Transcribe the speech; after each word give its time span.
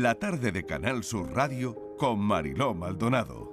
la 0.00 0.14
tarde 0.14 0.52
de 0.52 0.64
Canal 0.64 1.04
Sur 1.04 1.34
Radio 1.34 1.96
con 1.98 2.18
Mariló 2.18 2.72
Maldonado. 2.72 3.52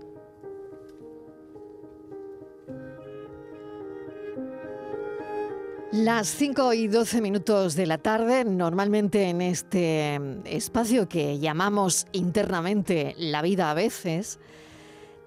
Las 5.92 6.30
5 6.30 6.72
y 6.76 6.88
12 6.88 7.20
minutos 7.20 7.76
de 7.76 7.86
la 7.88 7.98
tarde, 7.98 8.46
normalmente 8.46 9.28
en 9.28 9.42
este 9.42 10.18
espacio 10.46 11.10
que 11.10 11.40
llamamos 11.40 12.08
internamente 12.14 13.16
la 13.18 13.42
vida 13.42 13.70
a 13.70 13.74
veces, 13.74 14.40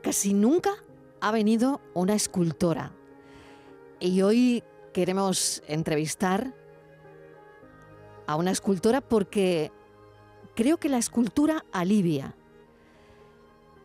casi 0.03 0.33
nunca 0.33 0.71
ha 1.21 1.31
venido 1.31 1.83
una 1.93 2.15
escultora. 2.15 2.91
Y 4.01 4.23
hoy 4.23 4.65
queremos 4.95 5.63
entrevistar 5.69 6.55
a 8.27 8.37
una 8.37 8.51
escultora 8.51 9.03
porque 9.03 9.73
creo 10.55 10.79
que 10.79 10.89
la 10.89 10.99
escultura 10.99 11.65
alivia. 11.73 12.35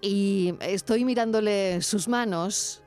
Y 0.02 0.56
estoy 0.62 1.06
mirándole 1.06 1.82
sus 1.82 2.08
manos 2.08 2.84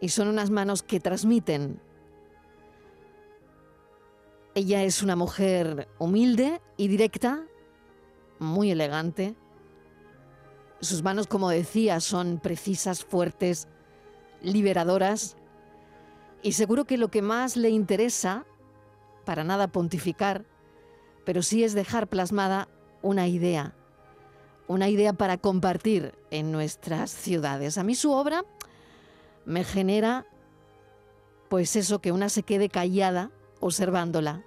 y 0.00 0.08
son 0.08 0.28
unas 0.28 0.50
manos 0.50 0.82
que 0.82 1.00
transmiten 1.00 1.80
ella 4.56 4.84
es 4.84 5.02
una 5.02 5.16
mujer 5.16 5.86
humilde 5.98 6.62
y 6.78 6.88
directa, 6.88 7.44
muy 8.38 8.70
elegante. 8.70 9.36
Sus 10.80 11.02
manos, 11.02 11.26
como 11.26 11.50
decía, 11.50 12.00
son 12.00 12.38
precisas, 12.38 13.04
fuertes, 13.04 13.68
liberadoras. 14.40 15.36
Y 16.42 16.52
seguro 16.52 16.86
que 16.86 16.96
lo 16.96 17.10
que 17.10 17.20
más 17.20 17.58
le 17.58 17.68
interesa, 17.68 18.46
para 19.26 19.44
nada 19.44 19.68
pontificar, 19.68 20.46
pero 21.26 21.42
sí 21.42 21.62
es 21.62 21.74
dejar 21.74 22.08
plasmada 22.08 22.66
una 23.06 23.28
idea, 23.28 23.72
una 24.66 24.88
idea 24.88 25.12
para 25.12 25.38
compartir 25.38 26.12
en 26.30 26.50
nuestras 26.50 27.10
ciudades. 27.10 27.78
A 27.78 27.84
mí 27.84 27.94
su 27.94 28.10
obra 28.10 28.44
me 29.44 29.62
genera, 29.62 30.26
pues 31.48 31.76
eso, 31.76 32.00
que 32.00 32.10
una 32.10 32.28
se 32.28 32.42
quede 32.42 32.68
callada 32.68 33.30
observándola. 33.60 34.44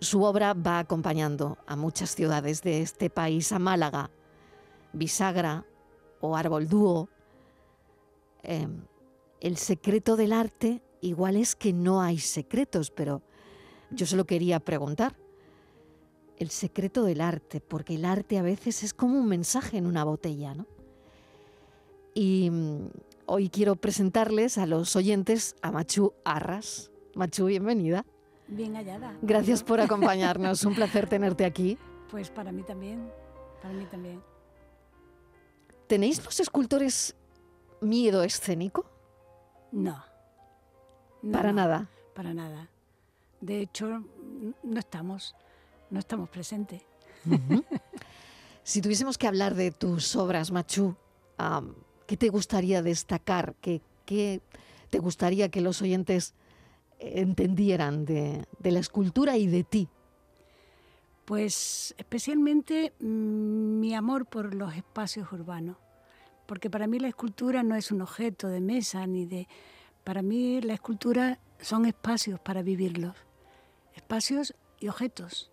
Su 0.00 0.22
obra 0.22 0.52
va 0.54 0.78
acompañando 0.78 1.58
a 1.66 1.76
muchas 1.76 2.14
ciudades 2.14 2.62
de 2.62 2.82
este 2.82 3.08
país, 3.08 3.52
a 3.52 3.58
Málaga, 3.58 4.10
Bisagra 4.92 5.64
o 6.20 6.36
Arboldúo. 6.36 7.08
Em, 8.42 8.82
el 9.40 9.56
secreto 9.56 10.16
del 10.16 10.34
arte 10.34 10.82
igual 11.00 11.36
es 11.36 11.56
que 11.56 11.72
no 11.72 12.02
hay 12.02 12.18
secretos, 12.18 12.90
pero 12.90 13.22
yo 13.90 14.04
solo 14.04 14.26
quería 14.26 14.60
preguntar. 14.60 15.19
El 16.40 16.48
secreto 16.48 17.04
del 17.04 17.20
arte, 17.20 17.60
porque 17.60 17.96
el 17.96 18.04
arte 18.06 18.38
a 18.38 18.42
veces 18.42 18.82
es 18.82 18.94
como 18.94 19.18
un 19.18 19.28
mensaje 19.28 19.76
en 19.76 19.86
una 19.86 20.04
botella, 20.04 20.54
¿no? 20.54 20.66
Y 22.14 22.48
mm, 22.50 22.88
hoy 23.26 23.50
quiero 23.50 23.76
presentarles 23.76 24.56
a 24.56 24.64
los 24.64 24.96
oyentes 24.96 25.54
a 25.60 25.70
Machu 25.70 26.14
Arras. 26.24 26.90
Machu, 27.14 27.44
bienvenida. 27.44 28.06
Bien 28.48 28.74
hallada. 28.74 29.18
Gracias 29.20 29.62
por 29.62 29.80
acompañarnos, 29.82 30.64
un 30.64 30.74
placer 30.74 31.06
tenerte 31.06 31.44
aquí. 31.44 31.76
Pues 32.10 32.30
para 32.30 32.52
mí 32.52 32.62
también, 32.62 33.12
para 33.60 33.74
mí 33.74 33.84
también. 33.84 34.22
¿Tenéis 35.86 36.24
los 36.24 36.40
escultores 36.40 37.16
miedo 37.82 38.22
escénico? 38.22 38.86
No. 39.72 40.02
para 41.30 41.52
nada. 41.52 41.90
Para 42.14 42.32
nada. 42.32 42.70
De 43.42 43.60
hecho, 43.60 44.04
no 44.62 44.78
estamos, 44.78 45.34
no 45.90 45.98
estamos 45.98 46.28
presentes. 46.28 46.82
si 48.62 48.80
tuviésemos 48.80 49.18
que 49.18 49.26
hablar 49.26 49.54
de 49.54 49.70
tus 49.70 50.16
obras, 50.16 50.50
Machu, 50.50 50.96
¿qué 52.06 52.16
te 52.16 52.28
gustaría 52.28 52.82
destacar? 52.82 53.54
¿Qué, 53.60 53.82
¿Qué, 54.04 54.40
te 54.90 54.98
gustaría 54.98 55.48
que 55.48 55.60
los 55.60 55.80
oyentes 55.80 56.34
entendieran 56.98 58.04
de, 58.04 58.46
la 58.62 58.78
escultura 58.78 59.36
y 59.36 59.46
de 59.46 59.64
ti? 59.64 59.88
Pues 61.24 61.94
especialmente 61.96 62.92
mm, 62.98 63.80
mi 63.80 63.94
amor 63.94 64.26
por 64.26 64.54
los 64.54 64.74
espacios 64.74 65.32
urbanos, 65.32 65.76
porque 66.46 66.68
para 66.68 66.86
mí 66.86 66.98
la 66.98 67.08
escultura 67.08 67.62
no 67.62 67.76
es 67.76 67.92
un 67.92 68.02
objeto 68.02 68.48
de 68.48 68.60
mesa 68.60 69.06
ni 69.06 69.24
de... 69.24 69.48
Para 70.04 70.22
mí 70.22 70.60
la 70.60 70.74
escultura 70.74 71.38
son 71.60 71.86
espacios 71.86 72.40
para 72.40 72.62
vivirlos, 72.62 73.16
espacios 73.94 74.54
y 74.80 74.88
objetos. 74.88 75.52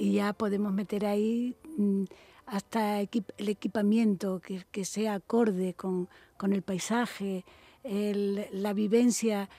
Y 0.00 0.12
ya 0.12 0.32
podemos 0.32 0.72
meter 0.72 1.04
ahí 1.04 1.54
mm, 1.76 2.04
hasta 2.46 3.00
el 3.00 3.48
equipamiento 3.50 4.40
que, 4.40 4.84
sea 4.86 5.12
acorde 5.12 5.74
con, 5.74 6.08
el 6.42 6.62
paisaje, 6.62 7.44
la 7.84 8.72
vivencia 8.72 9.50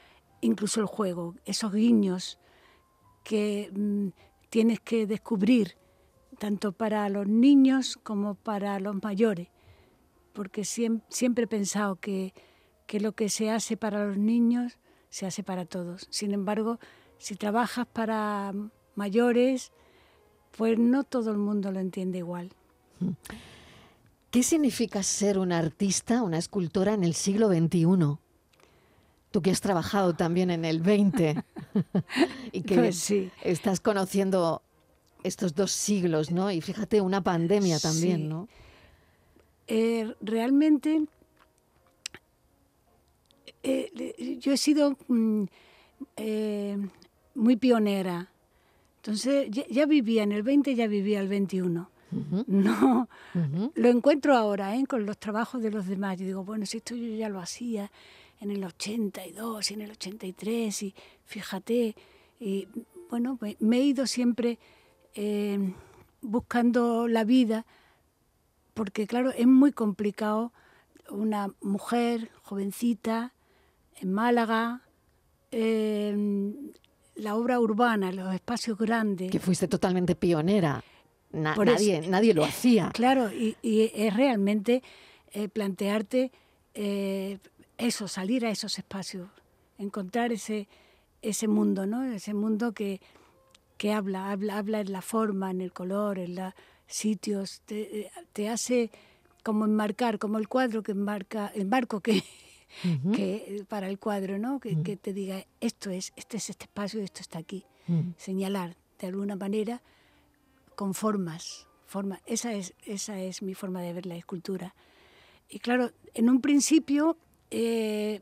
incluso 0.41 0.79
el 0.79 0.87
juego, 0.87 1.35
esos 1.45 1.71
guiños 1.71 2.39
que 3.23 3.69
mm, 3.71 4.07
tienes 4.49 4.79
que 4.79 5.05
descubrir, 5.05 5.77
tanto 6.39 6.71
para 6.71 7.07
los 7.09 7.27
niños 7.27 7.99
como 8.01 8.33
para 8.33 8.79
los 8.79 8.95
mayores, 9.03 9.49
porque 10.33 10.65
siempre, 10.65 11.43
he 11.43 11.47
pensado 11.47 11.97
que, 11.97 12.33
que 12.87 12.99
lo 12.99 13.11
que 13.11 13.29
se 13.29 13.51
hace 13.51 13.77
para 13.77 14.07
los 14.07 14.17
niños 14.17 14.79
se 15.09 15.27
hace 15.27 15.43
para 15.43 15.65
todos. 15.65 16.07
Sin 16.09 16.33
embargo, 16.33 16.79
si 17.19 17.35
trabajas 17.35 17.85
para 17.85 18.55
mayores, 18.95 19.71
pues 20.57 20.77
no 20.77 21.03
todo 21.03 21.31
el 21.31 21.37
mundo 21.37 21.71
lo 21.71 21.79
entiende 21.79 22.19
igual. 22.19 22.51
¿Qué 24.29 24.43
significa 24.43 25.03
ser 25.03 25.37
un 25.37 25.51
artista, 25.51 26.21
una 26.23 26.37
escultora 26.37 26.93
en 26.93 27.03
el 27.03 27.13
siglo 27.13 27.49
XXI? 27.49 28.17
Tú 29.31 29.41
que 29.41 29.51
has 29.51 29.61
trabajado 29.61 30.13
también 30.13 30.51
en 30.51 30.65
el 30.65 30.81
20 30.81 31.43
y 32.51 32.61
que 32.61 32.75
pues 32.75 33.13
estás 33.43 33.79
conociendo 33.79 34.61
estos 35.23 35.55
dos 35.55 35.71
siglos, 35.71 36.31
¿no? 36.31 36.51
Y 36.51 36.61
fíjate, 36.61 37.01
una 37.01 37.21
pandemia 37.21 37.79
también, 37.79 38.27
¿no? 38.27 38.47
Eh, 39.67 40.13
realmente 40.21 41.05
eh, 43.63 44.39
yo 44.39 44.51
he 44.51 44.57
sido 44.57 44.97
mm, 45.07 45.43
eh, 46.17 46.77
muy 47.35 47.55
pionera. 47.55 48.31
Entonces 49.01 49.49
ya, 49.49 49.87
vivía 49.87 50.21
en 50.21 50.31
el 50.31 50.43
20, 50.43 50.75
ya 50.75 50.85
vivía 50.85 51.19
el 51.21 51.27
21. 51.27 51.89
No, 52.45 53.09
lo 53.73 53.89
encuentro 53.89 54.37
ahora 54.37 54.75
¿eh? 54.75 54.85
con 54.85 55.07
los 55.07 55.17
trabajos 55.17 55.63
de 55.63 55.71
los 55.71 55.87
demás. 55.87 56.19
Yo 56.19 56.25
digo, 56.27 56.43
bueno, 56.43 56.67
si 56.67 56.77
esto 56.77 56.93
yo 56.93 57.15
ya 57.15 57.27
lo 57.27 57.39
hacía 57.39 57.91
en 58.41 58.51
el 58.51 58.63
82 58.63 59.71
y 59.71 59.73
en 59.73 59.81
el 59.81 59.91
83 59.91 60.83
y 60.83 60.93
fíjate, 61.25 61.95
y 62.39 62.67
bueno, 63.09 63.39
me 63.59 63.77
he 63.77 63.83
ido 63.83 64.05
siempre 64.05 64.59
eh, 65.15 65.73
buscando 66.21 67.07
la 67.07 67.23
vida 67.23 67.65
porque 68.75 69.07
claro, 69.07 69.31
es 69.31 69.47
muy 69.47 69.71
complicado 69.71 70.53
una 71.09 71.51
mujer 71.61 72.29
jovencita 72.43 73.33
en 73.95 74.13
Málaga, 74.13 74.81
la 77.21 77.35
obra 77.35 77.59
urbana, 77.59 78.11
los 78.11 78.33
espacios 78.33 78.77
grandes. 78.77 79.29
Que 79.31 79.39
fuiste 79.39 79.67
totalmente 79.67 80.15
pionera. 80.15 80.83
nadie, 81.31 82.01
nadie 82.07 82.33
lo 82.33 82.43
hacía. 82.43 82.89
Claro, 82.93 83.31
y, 83.31 83.55
es 83.61 84.15
realmente 84.15 84.81
eh, 85.31 85.47
plantearte 85.47 86.31
eh, 86.73 87.37
eso, 87.77 88.07
salir 88.07 88.45
a 88.45 88.49
esos 88.49 88.77
espacios, 88.79 89.29
encontrar 89.77 90.31
ese, 90.31 90.67
ese 91.21 91.47
mundo, 91.47 91.85
¿no? 91.85 92.03
Ese 92.03 92.33
mundo 92.33 92.73
que, 92.73 92.99
que 93.77 93.93
habla, 93.93 94.31
habla, 94.31 94.57
habla 94.57 94.79
en 94.79 94.91
la 94.91 95.03
forma, 95.03 95.51
en 95.51 95.61
el 95.61 95.71
color, 95.71 96.17
en 96.17 96.35
los 96.35 96.53
sitios, 96.87 97.61
te, 97.65 98.11
te, 98.33 98.49
hace 98.49 98.89
como 99.43 99.65
enmarcar, 99.65 100.17
como 100.17 100.39
el 100.39 100.47
cuadro 100.47 100.81
que 100.81 100.93
enmarca, 100.93 101.51
el 101.53 101.67
marco 101.67 101.99
que, 101.99 102.23
que 103.13 103.65
para 103.67 103.89
el 103.89 103.99
cuadro, 103.99 104.37
¿no? 104.37 104.59
Que, 104.59 104.81
que, 104.81 104.97
te 104.97 105.13
diga, 105.13 105.45
esto 105.59 105.89
es, 105.89 106.13
este 106.15 106.37
es 106.37 106.49
este 106.49 106.65
espacio 106.65 106.99
y 106.99 107.03
esto 107.03 107.21
está 107.21 107.39
aquí. 107.39 107.65
Señalar 108.17 108.77
de 108.99 109.07
alguna 109.07 109.35
manera 109.35 109.81
con 110.75 110.93
formas, 110.93 111.67
forma. 111.85 112.21
Esa 112.25 112.53
es, 112.53 112.73
esa 112.85 113.19
es 113.19 113.41
mi 113.41 113.53
forma 113.53 113.81
de 113.81 113.93
ver 113.93 114.05
la 114.05 114.15
escultura. 114.15 114.73
Y 115.49 115.59
claro, 115.59 115.91
en 116.13 116.29
un 116.29 116.39
principio 116.39 117.17
eh, 117.49 118.21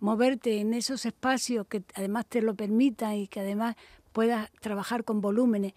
moverte 0.00 0.60
en 0.60 0.74
esos 0.74 1.06
espacios 1.06 1.66
que 1.66 1.82
además 1.94 2.26
te 2.26 2.42
lo 2.42 2.54
permitan 2.54 3.14
y 3.14 3.28
que 3.28 3.40
además 3.40 3.76
puedas 4.12 4.50
trabajar 4.60 5.04
con 5.04 5.20
volúmenes, 5.20 5.72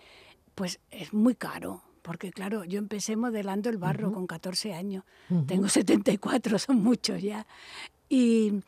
pues 0.56 0.80
es 0.92 1.14
muy 1.14 1.36
caro. 1.36 1.84
Porque 2.02 2.32
claro, 2.32 2.66
yo 2.66 2.80
empecé 2.80 3.16
modelando 3.16 3.70
el 3.70 3.78
barro 3.78 4.12
con 4.12 4.28
14 4.28 4.74
años, 4.74 5.06
tengo 5.48 5.70
74, 5.70 6.60
son 6.60 6.84
muchos 6.84 7.22
ya. 7.22 7.48
Y, 8.16 8.62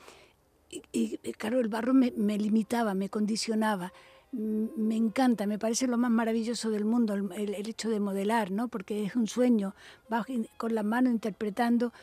claro, 1.37 1.59
el 1.59 1.67
barro 1.67 1.93
me, 1.93 2.09
limitaba, 2.39 2.95
me 2.95 3.09
condicionaba, 3.09 3.93
me 4.31 4.95
encanta, 4.95 5.45
me 5.45 5.59
parece 5.59 5.85
lo 5.85 5.99
más 5.99 6.09
maravilloso 6.09 6.71
del 6.71 6.83
mundo 6.83 7.13
el, 7.13 7.53
hecho 7.53 7.91
de 7.91 7.99
modelar, 7.99 8.49
¿no? 8.49 8.69
porque 8.69 9.03
es 9.03 9.15
un 9.15 9.27
sueño, 9.27 9.75
vas 10.09 10.25
con 10.57 10.73
las 10.73 10.83
manos 10.83 11.13
interpretando 11.13 11.93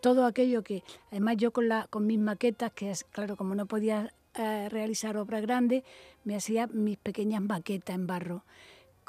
todo 0.00 0.26
aquello 0.26 0.62
que, 0.62 0.84
además 1.10 1.38
yo 1.38 1.52
con, 1.52 1.68
la, 1.68 1.88
con 1.88 2.06
mis 2.06 2.20
maquetas, 2.20 2.70
que 2.72 2.92
es, 2.92 3.02
claro, 3.02 3.36
como 3.36 3.56
no 3.56 3.66
podía 3.66 4.14
eh, 4.34 4.68
realizar 4.68 5.16
obras 5.16 5.42
grandes, 5.42 5.82
me 6.22 6.36
hacía 6.36 6.68
mis 6.68 6.98
pequeñas 6.98 7.42
maquetas 7.42 7.96
en 7.96 8.06
barro. 8.06 8.44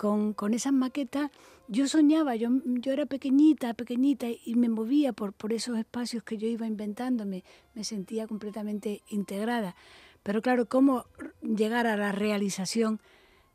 Con, 0.04 0.34
con, 0.34 0.54
esas 0.54 0.74
maquetas 0.74 1.32
yo 1.70 1.88
soñaba, 1.88 2.36
yo, 2.36 2.50
yo 2.66 2.92
era 2.92 3.06
pequeñita, 3.06 3.74
pequeñita 3.74 4.28
y 4.28 4.56
me 4.56 4.68
movía 4.68 5.14
por, 5.14 5.32
por 5.32 5.54
esos 5.54 5.78
espacios 5.78 6.24
que 6.24 6.38
yo 6.38 6.46
iba 6.46 6.68
inventando, 6.68 7.26
me, 7.26 7.46
sentía 7.84 8.28
completamente 8.28 9.02
integrada. 9.08 9.78
Pero 10.22 10.42
claro, 10.42 10.68
¿cómo 10.68 11.06
llegar 11.42 11.88
a 11.88 11.96
la 11.96 12.12
realización 12.12 13.00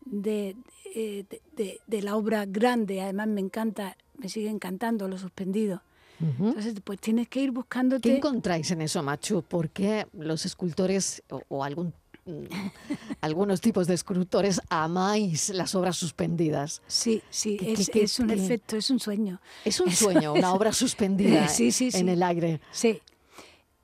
de, 0.06 0.56
eh, 0.95 1.27
de, 1.55 1.81
de, 1.87 2.03
la 2.03 2.17
obra 2.17 2.47
grande? 2.47 3.03
Además 3.03 3.29
me 3.29 3.43
encanta, 3.43 3.99
me 4.17 4.31
sigue 4.31 4.49
encantando 4.49 5.06
lo 5.06 5.19
suspendido. 5.19 5.83
Entonces, 6.21 6.75
pues 6.83 6.99
tienes 6.99 7.29
que 7.29 7.43
ir 7.43 7.50
buscándote... 7.53 8.09
¿Qué 8.09 8.17
encontráis 8.17 8.71
en 8.71 8.81
eso, 8.81 9.03
Machu? 9.03 9.43
¿Por 9.43 9.69
qué 9.69 10.06
los 10.15 10.47
escultores 10.47 11.23
o, 11.29 11.62
algún 11.62 11.89
mm, 11.89 11.93
algunos 13.21 13.61
tipos 13.61 13.87
de 13.87 13.95
escultores 13.95 14.61
amáis 14.69 15.51
las 15.51 15.75
obras 15.75 15.97
suspendidas. 15.97 16.83
Sí, 16.87 17.23
sí, 17.31 17.59
es, 17.61 17.89
es, 17.89 18.19
un 18.19 18.31
efecto, 18.31 18.77
es 18.77 18.91
un 18.91 19.01
sueño. 19.01 19.41
Es 19.65 19.81
un 19.81 19.91
sueño, 19.91 20.35
una 20.35 20.53
obra 20.53 20.73
suspendida 20.75 21.47
en 21.95 22.09
el 22.09 22.23
aire. 22.23 22.61
Sí, 22.71 23.01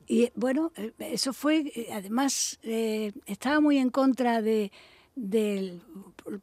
y 0.06 0.30
bueno, 0.34 0.72
eh, 0.76 0.92
eso 0.98 1.32
fue, 1.32 1.72
eh, 1.74 1.88
además, 1.92 2.58
eh, 2.62 3.12
estaba 3.26 3.60
muy 3.60 3.78
en 3.78 3.90
contra 3.90 4.42
de, 4.42 4.70
del, 5.14 5.80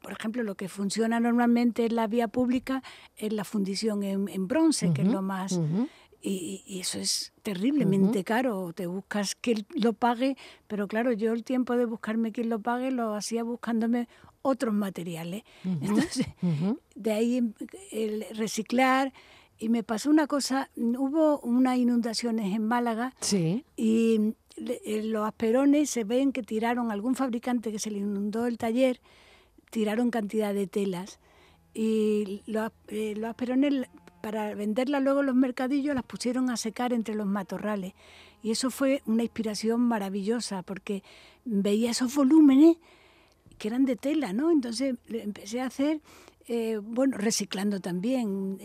por 0.01 0.11
ejemplo, 0.11 0.43
lo 0.43 0.55
que 0.55 0.67
funciona 0.67 1.19
normalmente 1.19 1.85
en 1.85 1.95
la 1.95 2.07
vía 2.07 2.27
pública 2.27 2.81
es 3.17 3.31
la 3.33 3.43
fundición 3.43 4.03
en, 4.03 4.47
bronce, 4.47 4.93
que 4.93 5.03
es 5.03 5.07
lo 5.07 5.21
más... 5.21 5.59
y, 6.21 6.79
eso 6.79 6.99
es 6.99 7.33
terriblemente 7.41 8.23
caro. 8.23 8.73
Te 8.73 8.87
buscas 8.87 9.35
quien 9.35 9.65
lo 9.75 9.93
pague, 9.93 10.37
pero 10.67 10.87
claro, 10.87 11.11
yo 11.11 11.33
el 11.33 11.43
tiempo 11.43 11.75
de 11.75 11.85
buscarme 11.85 12.31
quien 12.31 12.49
lo 12.49 12.59
pague 12.59 12.91
lo 12.91 13.15
hacía 13.15 13.43
buscándome 13.43 14.07
otros 14.41 14.73
materiales. 14.73 15.43
Entonces, 15.63 16.27
de 16.95 17.11
ahí 17.11 17.53
el 17.91 18.25
reciclar 18.35 19.13
y 19.61 19.69
me 19.69 19.83
pasó 19.83 20.09
una 20.09 20.25
cosa, 20.25 20.71
hubo 20.75 21.39
unas 21.41 21.77
inundaciones 21.77 22.55
en 22.55 22.65
Málaga 22.65 23.13
y 23.77 24.33
eh, 24.57 25.03
los 25.03 25.27
asperones 25.27 25.89
se 25.91 26.03
ven 26.03 26.31
que 26.31 26.41
tiraron, 26.41 26.89
algún 26.91 27.13
fabricante 27.13 27.71
que 27.71 27.77
se 27.77 27.91
le 27.91 27.99
inundó 27.99 28.47
el 28.47 28.57
taller, 28.57 28.99
tiraron 29.69 30.09
cantidad 30.09 30.51
de 30.53 30.65
telas 30.65 31.19
y 31.75 32.41
los, 32.47 32.71
eh, 32.87 33.13
los 33.15 33.29
asperones 33.29 33.87
para 34.21 34.53
venderlas 34.55 35.01
luego 35.01 35.21
en 35.21 35.27
los 35.27 35.35
mercadillos 35.35 35.95
las 35.95 36.03
pusieron 36.03 36.49
a 36.49 36.57
secar 36.57 36.93
entre 36.93 37.15
los 37.15 37.27
matorrales 37.27 37.93
y 38.43 38.51
eso 38.51 38.69
fue 38.69 39.01
una 39.05 39.23
inspiración 39.23 39.81
maravillosa 39.81 40.63
porque 40.63 41.03
veía 41.45 41.91
esos 41.91 42.13
volúmenes 42.15 42.77
que 43.57 43.67
eran 43.67 43.85
de 43.85 43.95
tela, 43.95 44.33
¿no? 44.33 44.51
Entonces 44.51 44.95
empecé 45.09 45.61
a 45.61 45.67
hacer, 45.67 46.01
eh, 46.47 46.79
bueno, 46.81 47.17
reciclando 47.17 47.79
también, 47.79 48.57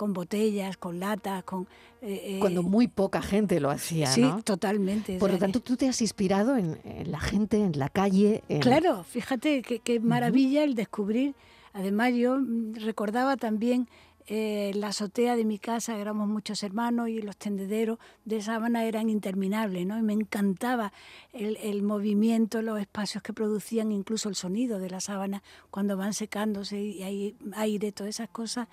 con 0.00 0.14
botellas, 0.14 0.78
con 0.78 0.98
latas, 0.98 1.44
con... 1.44 1.66
Eh, 2.00 2.36
eh, 2.36 2.38
Cuando 2.40 2.62
muy 2.62 2.88
poca 2.88 3.20
gente 3.20 3.60
lo 3.60 3.68
hacía, 3.68 4.06
sí, 4.06 4.24
totalmente. 4.44 5.18
Por 5.18 5.30
lo 5.30 5.36
tanto, 5.36 5.60
tú 5.60 5.76
te 5.76 5.86
has 5.86 6.00
inspirado 6.00 6.56
en, 6.56 6.78
la 7.04 7.20
gente, 7.20 7.58
en 7.58 7.78
la 7.78 7.90
calle. 7.90 8.42
Claro, 8.60 9.04
fíjate 9.04 9.60
qué 9.60 10.00
maravilla 10.00 10.64
el 10.64 10.74
descubrir. 10.74 11.34
Además, 11.74 12.14
yo 12.14 12.38
mm, 12.38 12.76
recordaba 12.76 13.36
también 13.36 13.88
eh, 14.26 14.72
la 14.74 14.88
azotea 14.88 15.36
de 15.36 15.44
mi 15.44 15.58
casa, 15.58 15.98
éramos 15.98 16.28
muchos 16.28 16.62
hermanos 16.62 17.08
y 17.08 17.20
los 17.20 17.36
tendederos 17.36 17.98
de 18.24 18.40
sábana 18.40 18.84
eran 18.84 19.08
interminables, 19.08 19.86
¿no? 19.86 19.98
Y 19.98 20.02
me 20.02 20.12
encantaba 20.12 20.92
el, 21.32 21.56
el, 21.56 21.82
movimiento, 21.82 22.62
los 22.62 22.80
espacios 22.80 23.22
que 23.22 23.32
producían, 23.32 23.92
incluso 23.92 24.28
el 24.28 24.34
sonido 24.34 24.78
de 24.78 24.90
la 24.90 25.00
sábana 25.00 25.42
cuando 25.70 25.96
van 25.96 26.14
secándose 26.14 26.80
y 26.80 27.02
hay 27.02 27.36
aire, 27.54 27.92
todas 27.92 28.10
esas 28.10 28.28
cosas 28.28 28.68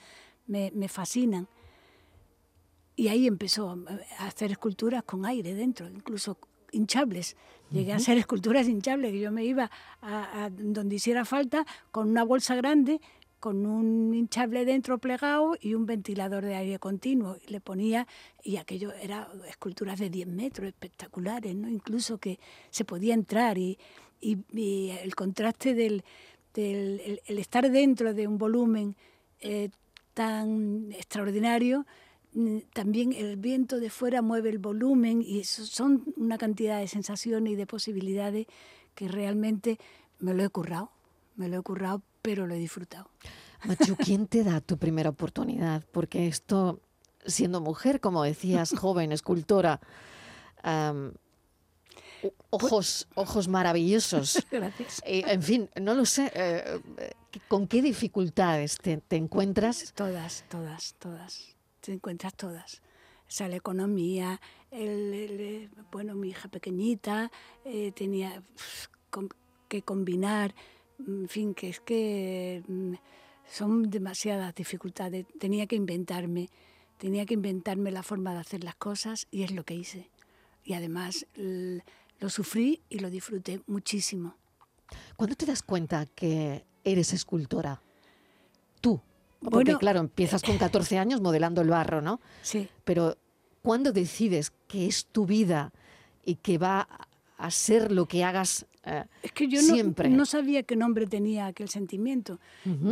me, 0.45 0.71
me 0.75 0.87
fascinan. 0.87 1.47
Y 2.95 3.09
ahí 3.09 3.27
empezó 3.27 3.77
a 4.17 4.25
hacer 4.25 4.51
esculturas 4.51 5.03
con 5.03 5.25
aire 5.25 5.53
dentro, 5.53 5.87
incluso 5.87 6.37
hinchables. 6.71 7.35
Llegué 7.71 7.93
a 7.93 7.97
hacer 7.97 8.17
esculturas 8.17 8.67
hinchables, 8.67 9.11
que 9.11 9.19
yo 9.19 9.31
me 9.31 9.43
iba 9.43 9.69
a, 10.01 10.49
donde 10.51 10.95
hiciera 10.95 11.25
falta 11.25 11.65
con 11.91 12.09
una 12.09 12.23
bolsa 12.23 12.55
grande, 12.55 13.01
con 13.39 13.65
un 13.65 14.13
hinchable 14.13 14.65
dentro 14.65 14.97
plegado 14.97 15.55
y 15.59 15.73
un 15.73 15.85
ventilador 15.85 16.43
de 16.43 16.55
aire 16.55 16.79
continuo. 16.79 17.37
Le 17.47 17.61
ponía, 17.61 18.07
y 18.43 18.57
aquello 18.57 18.91
era 18.93 19.29
esculturas 19.47 19.99
de 19.99 20.09
10 20.09 20.27
metros, 20.27 20.67
espectaculares, 20.67 21.55
¿no? 21.55 21.69
incluso 21.69 22.17
que 22.17 22.39
se 22.69 22.85
podía 22.85 23.13
entrar. 23.13 23.57
Y, 23.57 23.77
y, 24.19 24.89
el 25.03 25.15
contraste 25.15 25.73
del, 25.73 26.03
del 26.53 27.21
el, 27.25 27.39
estar 27.39 27.69
dentro 27.69 28.13
de 28.13 28.27
un 28.27 28.37
volumen 28.37 28.95
eh, 29.41 29.69
tan 30.13 30.91
extraordinario, 30.93 31.85
mm, 32.33 32.57
también 32.73 33.13
el 33.13 33.37
viento 33.37 33.79
de 33.79 33.91
fuera 33.91 34.23
mueve 34.23 34.49
el 34.49 34.57
volumen 34.57 35.21
y 35.21 35.43
son 35.43 36.03
una 36.15 36.39
cantidad 36.39 36.79
de 36.79 36.87
sensaciones 36.87 37.53
y 37.53 37.55
de 37.55 37.67
posibilidades 37.67 38.47
que 38.95 39.07
realmente 39.07 39.77
me 40.19 40.33
lo 40.33 40.43
he 40.43 40.49
currado, 40.49 40.89
me 41.35 41.47
lo 41.47 41.59
he 41.59 41.61
currado, 41.61 42.01
pero 42.27 42.45
lo 42.45 42.55
he 42.55 42.57
disfrutado. 42.57 43.09
Machu, 43.63 43.95
¿quién 43.95 44.27
te 44.27 44.43
da 44.43 44.59
tu 44.59 44.77
primera 44.77 45.11
oportunidad? 45.11 45.85
Porque 45.93 46.27
esto, 46.27 46.81
siendo 47.25 47.61
mujer, 47.61 48.01
como 48.01 48.21
decías, 48.21 48.71
joven, 48.77 49.13
escultora, 49.13 49.79
ojos, 52.49 53.07
ojos 53.15 53.47
maravillosos. 53.47 54.45
Gracias. 54.51 55.01
en 55.05 55.41
fin, 55.41 55.69
no 55.79 55.95
lo 55.95 56.05
sé. 56.05 56.29
Eh, 56.35 56.81
¿Con 57.47 57.65
qué 57.65 57.81
dificultades 57.81 58.77
te, 58.77 59.01
encuentras? 59.15 59.93
Todas, 59.93 60.43
todas, 60.49 60.95
todas. 60.99 61.55
Te 61.79 61.93
encuentras 61.93 62.33
todas. 62.33 62.81
O 63.21 63.31
sea, 63.31 63.47
la 63.47 63.55
economía, 63.55 64.41
el, 64.71 65.69
bueno, 65.93 66.13
mi 66.13 66.31
hija 66.31 66.49
pequeñita 66.49 67.31
eh, 67.63 67.93
tenía 67.93 68.43
que 69.69 69.81
combinar, 69.81 70.53
en 71.05 71.29
fin, 71.29 71.53
que 71.53 71.69
es 71.69 71.79
que 71.79 72.63
mm, 72.67 72.93
son 73.49 73.89
demasiadas 73.89 74.53
dificultades. 74.55 75.25
Tenía 75.39 75.67
que 75.67 75.75
inventarme, 75.75 76.49
tenía 76.97 77.25
que 77.25 77.33
inventarme 77.33 77.91
la 77.91 78.03
forma 78.03 78.33
de 78.33 78.39
hacer 78.39 78.63
las 78.63 78.75
cosas 78.75 79.27
y 79.31 79.43
es 79.43 79.51
lo 79.51 79.63
que 79.63 79.75
hice. 79.75 80.09
Y 80.63 80.73
además 80.73 81.25
lo 81.35 82.29
sufrí 82.29 82.81
y 82.89 82.99
lo 82.99 83.09
disfruté 83.09 83.61
muchísimo. 83.67 84.35
¿Cuándo 85.15 85.35
te 85.35 85.45
das 85.45 85.63
cuenta 85.63 86.05
que 86.05 86.65
eres 86.83 87.13
escultora? 87.13 87.81
Tú. 88.81 89.01
Porque 89.39 89.75
claro, 89.75 89.99
empiezas 89.99 90.41
con 90.41 90.57
14 90.57 90.97
años 90.97 91.21
modelando 91.21 91.61
el 91.61 91.69
barro, 91.69 92.01
¿no? 92.01 92.19
Sí. 92.41 92.67
Pero 92.83 93.17
¿cuándo 93.61 93.91
decides 93.91 94.51
que 94.67 94.87
es 94.87 95.05
tu 95.05 95.25
vida 95.25 95.71
y 96.25 96.35
que 96.35 96.57
va 96.57 96.87
a 97.37 97.51
ser 97.51 97.91
lo 97.91 98.07
que 98.07 98.23
hagas 98.23 98.65
eh, 98.87 99.05
es 99.23 99.31
que 99.31 99.47
yo 99.47 99.61
siempre? 99.61 100.09
No, 100.09 100.25
sabía 100.25 100.63
qué 100.63 100.75
nombre 100.75 101.07
tenía 101.07 101.47
aquel 101.47 101.69
sentimiento. 101.69 102.39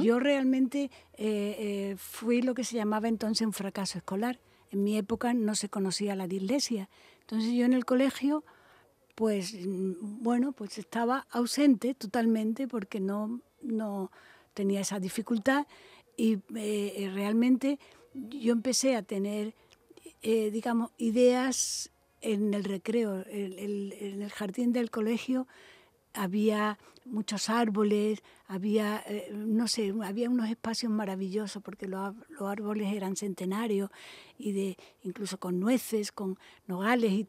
Yo 0.04 0.20
realmente 0.20 0.92
eh, 1.14 1.56
eh, 1.60 1.96
fui 1.98 2.42
lo 2.42 2.54
que 2.54 2.64
se 2.64 2.76
llamaba 2.76 3.08
entonces 3.08 3.46
un 3.46 3.54
fracaso 3.54 3.98
escolar. 3.98 4.40
En 4.72 4.84
mi 4.84 4.98
época 4.98 5.34
no 5.34 5.56
se 5.56 5.70
conocía 5.70 6.16
la 6.16 6.28
dislexia. 6.28 6.90
Entonces 7.22 7.54
yo 7.54 7.66
en 7.66 7.74
el 7.74 7.86
colegio 7.86 8.44
pues 9.16 9.54
mm, 9.54 10.22
bueno, 10.22 10.52
pues 10.52 10.78
estaba 10.78 11.26
ausente 11.32 11.94
totalmente 11.94 12.68
porque 12.68 13.00
no, 13.00 13.40
no 13.62 14.12
tenía 14.54 14.82
esa 14.82 15.00
dificultad 15.00 15.66
y 16.18 16.34
eh, 16.34 16.40
eh, 16.56 17.12
realmente 17.14 17.80
yo 18.14 18.54
empecé 18.54 18.96
a 18.96 19.02
tener, 19.02 19.54
eh, 20.22 20.52
digamos, 20.52 20.92
ideas 20.98 21.92
en 22.22 22.54
el 22.54 22.64
recreo, 22.64 23.24
en 23.28 23.92
el 24.22 24.32
jardín 24.32 24.74
del 24.74 24.90
colegio 24.90 25.48
había 26.16 26.78
muchos 27.06 27.50
árboles, 27.50 28.24
había, 28.48 29.04
no 29.32 29.68
sé, 29.68 29.94
había 30.04 30.30
unos 30.30 30.50
espacios 30.50 30.92
maravillosos 30.92 31.62
porque 31.62 31.88
los, 31.88 32.16
los, 32.30 32.50
árboles 32.50 32.94
eran 32.94 33.16
centenarios 33.16 33.92
y 34.40 34.54
de 34.54 34.78
incluso 35.04 35.40
con 35.40 35.60
nueces, 35.60 36.12
con 36.12 36.40
nogales 36.68 37.12
y 37.12 37.28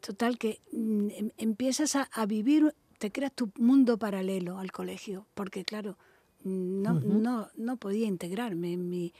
Total, 0.00 0.38
que 0.38 0.60
mm, 0.72 1.08
em, 1.10 1.30
empiezas 1.38 1.96
a, 1.96 2.26
vivir, 2.26 2.74
te 2.98 3.10
creas 3.10 3.32
tu 3.32 3.50
mundo 3.58 3.98
paralelo 3.98 4.58
al 4.58 4.70
colegio, 4.70 5.26
porque 5.34 5.64
claro, 5.64 5.96
no, 6.44 6.94
no, 6.94 7.48
no 7.56 7.76
podía 7.76 8.06
integrarme 8.06 8.72
en 8.72 8.88
mi... 8.88 9.12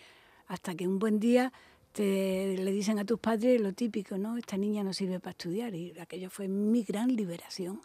Hasta 0.46 0.74
que 0.74 0.88
un 0.88 0.98
buen 0.98 1.20
día 1.20 1.52
te, 1.92 2.56
le 2.56 2.72
dicen 2.72 2.98
a 2.98 3.04
tus 3.04 3.18
padres 3.18 3.60
lo 3.60 3.74
típico, 3.74 4.16
¿no? 4.16 4.38
Esta 4.38 4.56
niña 4.56 4.82
no 4.82 4.94
sirve 4.94 5.20
para 5.20 5.32
estudiar 5.32 5.74
y 5.74 5.98
aquello 5.98 6.30
fue 6.30 6.48
mi 6.48 6.84
gran 6.84 7.14
liberación. 7.14 7.82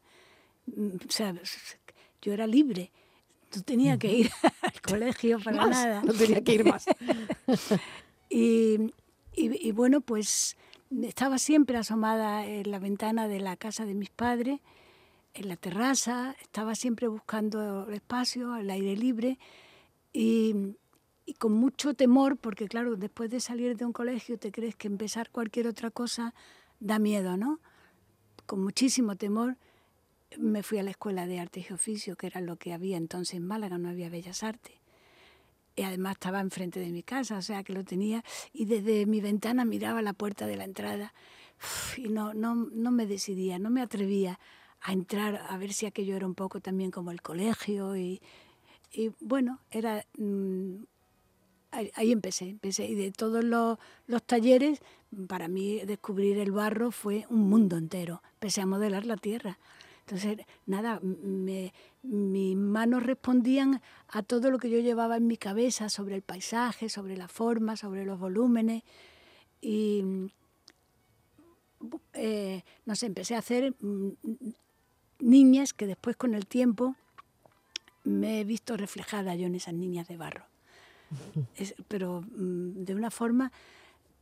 O 0.68 1.12
sea, 1.12 1.34
yo 2.22 2.34
era 2.34 2.48
libre. 2.48 2.92
Tú 3.50 3.62
tenías 3.62 3.98
que 4.00 4.12
ir 4.12 4.32
al 4.62 4.82
colegio 4.82 5.40
para 5.40 5.68
nada. 5.68 6.04
No 6.04 6.14
tenía 6.14 6.44
que 6.44 6.54
ir 6.54 6.66
más. 6.66 6.86
y, 8.30 8.94
y, 9.36 9.72
bueno, 9.72 10.02
pues 10.02 10.58
estaba 11.02 11.38
siempre 11.38 11.78
asomada 11.78 12.46
en 12.46 12.72
la 12.72 12.80
ventana 12.80 13.28
de 13.28 13.40
la 13.40 13.58
casa 13.58 13.86
de 13.86 13.94
mis 13.94 14.10
padres, 14.10 14.60
en 15.34 15.48
la 15.48 15.56
terraza, 15.56 16.36
estaba 16.42 16.76
siempre 16.76 17.08
buscando 17.08 17.90
espacio, 17.90 18.56
el 18.56 18.70
aire 18.70 18.96
libre 18.96 19.40
y, 20.12 20.76
y 21.26 21.34
con 21.34 21.54
mucho 21.54 21.96
temor, 21.96 22.38
porque 22.38 22.68
claro, 22.68 22.96
después 22.96 23.32
de 23.32 23.40
salir 23.40 23.76
de 23.76 23.86
un 23.86 23.94
colegio 23.94 24.38
te 24.38 24.52
crees 24.52 24.76
que 24.76 24.88
empezar 24.88 25.32
cualquier 25.32 25.68
otra 25.68 25.90
cosa 25.90 26.36
da 26.80 27.00
miedo, 27.00 27.38
¿no? 27.38 27.60
Con 28.46 28.64
muchísimo 28.64 29.16
temor 29.16 29.58
me 30.38 30.64
fui 30.64 30.78
a 30.80 30.84
la 30.84 30.92
escuela 30.92 31.26
de 31.28 31.40
arte 31.40 31.66
y 31.68 31.74
oficio, 31.74 32.16
que 32.16 32.28
era 32.28 32.42
lo 32.42 32.58
que 32.58 32.74
había 32.74 32.98
entonces 32.98 33.36
en 33.36 33.46
Málaga, 33.46 33.78
no 33.78 33.90
había 33.90 34.10
bellas 34.10 34.44
artes. 34.44 34.76
Y 35.76 35.84
además 35.84 36.14
estaba 36.14 36.40
enfrente 36.40 36.80
de 36.80 36.92
mi 36.92 37.04
casa, 37.04 37.38
o 37.38 37.42
sea 37.42 37.64
que 37.64 37.74
lo 37.74 37.84
tenía, 37.84 38.24
y 38.54 38.66
desde 38.66 39.06
mi 39.06 39.22
ventana 39.22 39.66
miraba 39.66 40.02
la 40.02 40.14
puerta 40.14 40.46
de 40.46 40.56
la 40.56 40.66
entrada 40.66 41.14
y 41.98 42.10
no, 42.10 42.34
no, 42.34 42.56
no 42.56 42.92
me 42.92 43.06
decidía, 43.06 43.60
no 43.60 43.70
me 43.70 43.82
atrevía 43.82 44.40
a 44.82 44.92
entrar 44.92 45.46
a 45.50 45.58
ver 45.58 45.74
si 45.74 45.86
aquello 45.86 46.16
era 46.16 46.26
un 46.26 46.36
poco 46.36 46.60
también 46.60 46.92
como 46.92 47.12
el 47.12 47.22
colegio 47.22 47.96
y, 47.96 48.22
y 48.92 49.12
bueno, 49.20 49.60
era 49.72 50.06
mm, 50.18 50.84
ahí, 51.72 52.12
empecé, 52.12 52.50
empecé. 52.50 52.86
Y 52.86 52.96
de 52.96 53.12
todos 53.12 53.44
los, 53.44 53.78
los, 54.08 54.24
talleres, 54.24 54.82
para 55.28 55.48
mí 55.48 55.80
descubrir 55.86 56.38
el 56.38 56.52
barro 56.52 56.92
fue 56.92 57.26
un 57.30 57.50
mundo 57.50 57.78
entero. 57.78 58.22
Empecé 58.34 58.62
a 58.62 58.66
modelar 58.66 59.06
la 59.06 59.18
tierra. 59.18 59.58
Entonces, 60.06 60.46
nada, 60.66 61.00
me, 61.02 61.74
mis 62.02 62.58
manos 62.58 63.04
respondían 63.04 63.82
a 64.10 64.22
todo 64.22 64.52
lo 64.52 64.60
que 64.60 64.70
yo 64.70 64.80
llevaba 64.80 65.18
en 65.18 65.28
mi 65.28 65.38
cabeza 65.38 65.90
sobre 65.90 66.16
el 66.16 66.22
paisaje, 66.22 66.90
sobre 66.90 67.16
la 67.16 67.28
forma, 67.28 67.78
sobre 67.78 68.06
los 68.06 68.20
volúmenes. 68.20 68.84
Y, 69.62 70.04
eh, 72.14 72.64
no 72.86 72.96
sé, 72.96 73.06
empecé 73.06 73.36
a 73.36 73.40
hacer 73.40 73.74
mm, 73.80 74.10
niñas 75.20 75.74
que 75.74 75.88
después 75.88 76.18
con 76.18 76.34
el 76.34 76.48
tiempo 76.48 76.96
me 78.04 78.42
he 78.42 78.44
visto 78.44 78.76
reflejada 78.76 79.36
yo 79.36 79.48
en 79.48 79.56
esas 79.56 79.74
niñas 79.74 80.10
de 80.10 80.18
barro 80.18 80.44
pero 81.88 82.22
mm, 82.22 82.84
de 82.84 82.96
una 82.96 83.12
forma 83.12 83.52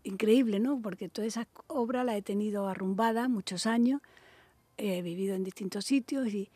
increíble, 0.03 0.59
¿no? 0.59 0.81
Porque 0.81 1.09
toda 1.09 1.27
esa 1.27 1.47
obra 1.67 2.03
la 2.03 2.17
he 2.17 2.21
tenido 2.21 2.67
arrumbada 2.67 3.27
muchos 3.27 3.65
años, 3.65 4.01
he 4.81 5.01
vivido 5.01 5.35
en 5.35 5.43
distintos 5.43 5.85
sitios 5.85 6.27
y, 6.27 6.49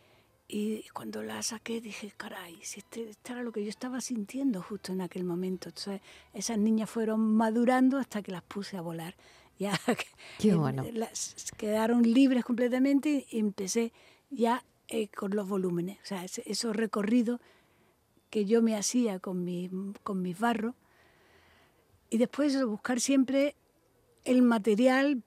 y 0.48 0.84
cuando 0.94 1.24
la 1.24 1.42
saqué 1.42 1.82
dije, 1.82 2.14
caray, 2.16 2.58
si 2.62 2.80
este, 2.80 3.10
esto 3.10 3.34
era 3.34 3.44
lo 3.44 3.52
que 3.52 3.64
yo 3.64 3.70
estaba 3.70 4.00
sintiendo 4.02 4.62
justo 4.62 4.92
en 4.92 5.02
aquel 5.02 5.24
momento. 5.24 5.70
Entonces, 5.70 6.02
esas 6.34 6.58
niñas 6.58 6.90
fueron 6.90 7.36
madurando 7.36 7.98
hasta 7.98 8.22
que 8.22 8.32
las 8.32 8.44
puse 8.44 8.78
a 8.78 8.82
volar. 8.82 9.16
Ya 9.58 9.80
Qué 10.38 10.54
bueno. 10.54 10.84
las 10.92 11.54
quedaron 11.56 12.04
libres 12.04 12.44
completamente 12.44 13.26
y 13.30 13.40
empecé 13.40 13.94
ya 14.30 14.66
eh, 14.90 15.08
con 15.08 15.34
los 15.34 15.48
volúmenes. 15.48 15.98
O 16.04 16.06
sea, 16.06 16.26
esos 16.26 16.76
recorridos 16.76 17.40
que 18.30 18.44
yo 18.44 18.62
me 18.62 18.76
hacía 18.76 19.20
con, 19.20 19.46
mi, 19.46 19.70
con 20.04 20.22
mis 20.22 20.38
barros. 20.38 20.76
Y 22.10 22.18
después 22.18 22.62
buscar 22.66 23.00
siempre 23.00 23.56
el 24.26 24.42
material 24.42 25.24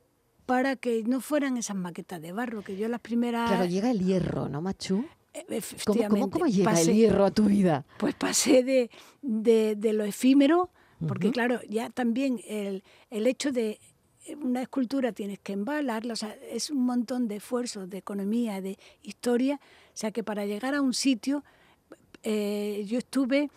para 0.48 0.76
que 0.76 1.02
no 1.04 1.20
fueran 1.20 1.58
esas 1.58 1.76
maquetas 1.76 2.22
de 2.22 2.32
barro, 2.32 2.62
que 2.62 2.74
yo 2.74 2.88
las 2.88 3.00
primeras... 3.02 3.50
Claro, 3.50 3.66
llega 3.66 3.90
el 3.90 4.02
hierro, 4.02 4.48
¿no, 4.48 4.62
Machu? 4.62 5.04
E, 5.34 5.44
¿Cómo, 5.84 6.30
cómo, 6.30 6.46
llega 6.46 6.80
el 6.80 6.94
hierro 6.94 7.26
a 7.26 7.30
tu 7.30 7.44
vida? 7.44 7.84
Pues 7.98 8.14
pasé 8.14 8.62
de, 8.64 8.90
de, 9.20 9.76
de 9.76 9.92
lo 9.92 10.04
efímero, 10.04 10.70
porque 11.06 11.32
claro, 11.32 11.60
ya 11.68 11.90
también 11.90 12.40
el, 12.48 12.82
el, 13.10 13.26
hecho 13.26 13.52
de 13.52 13.78
una 14.42 14.62
escultura 14.62 15.12
tienes 15.12 15.38
que 15.38 15.52
embalarla, 15.52 16.14
o 16.14 16.16
sea, 16.16 16.34
es 16.50 16.70
un 16.70 16.80
montón 16.86 17.28
de 17.28 17.36
esfuerzo, 17.36 17.86
de 17.86 17.98
economía, 17.98 18.62
de 18.62 18.78
historia, 19.02 19.60
o 19.62 19.96
sea 19.96 20.12
que 20.12 20.24
para 20.24 20.46
llegar 20.46 20.74
a 20.74 20.80
un 20.80 20.94
sitio 20.94 21.44
eh, 22.22 22.86
yo 22.88 22.96
estuve 22.96 23.50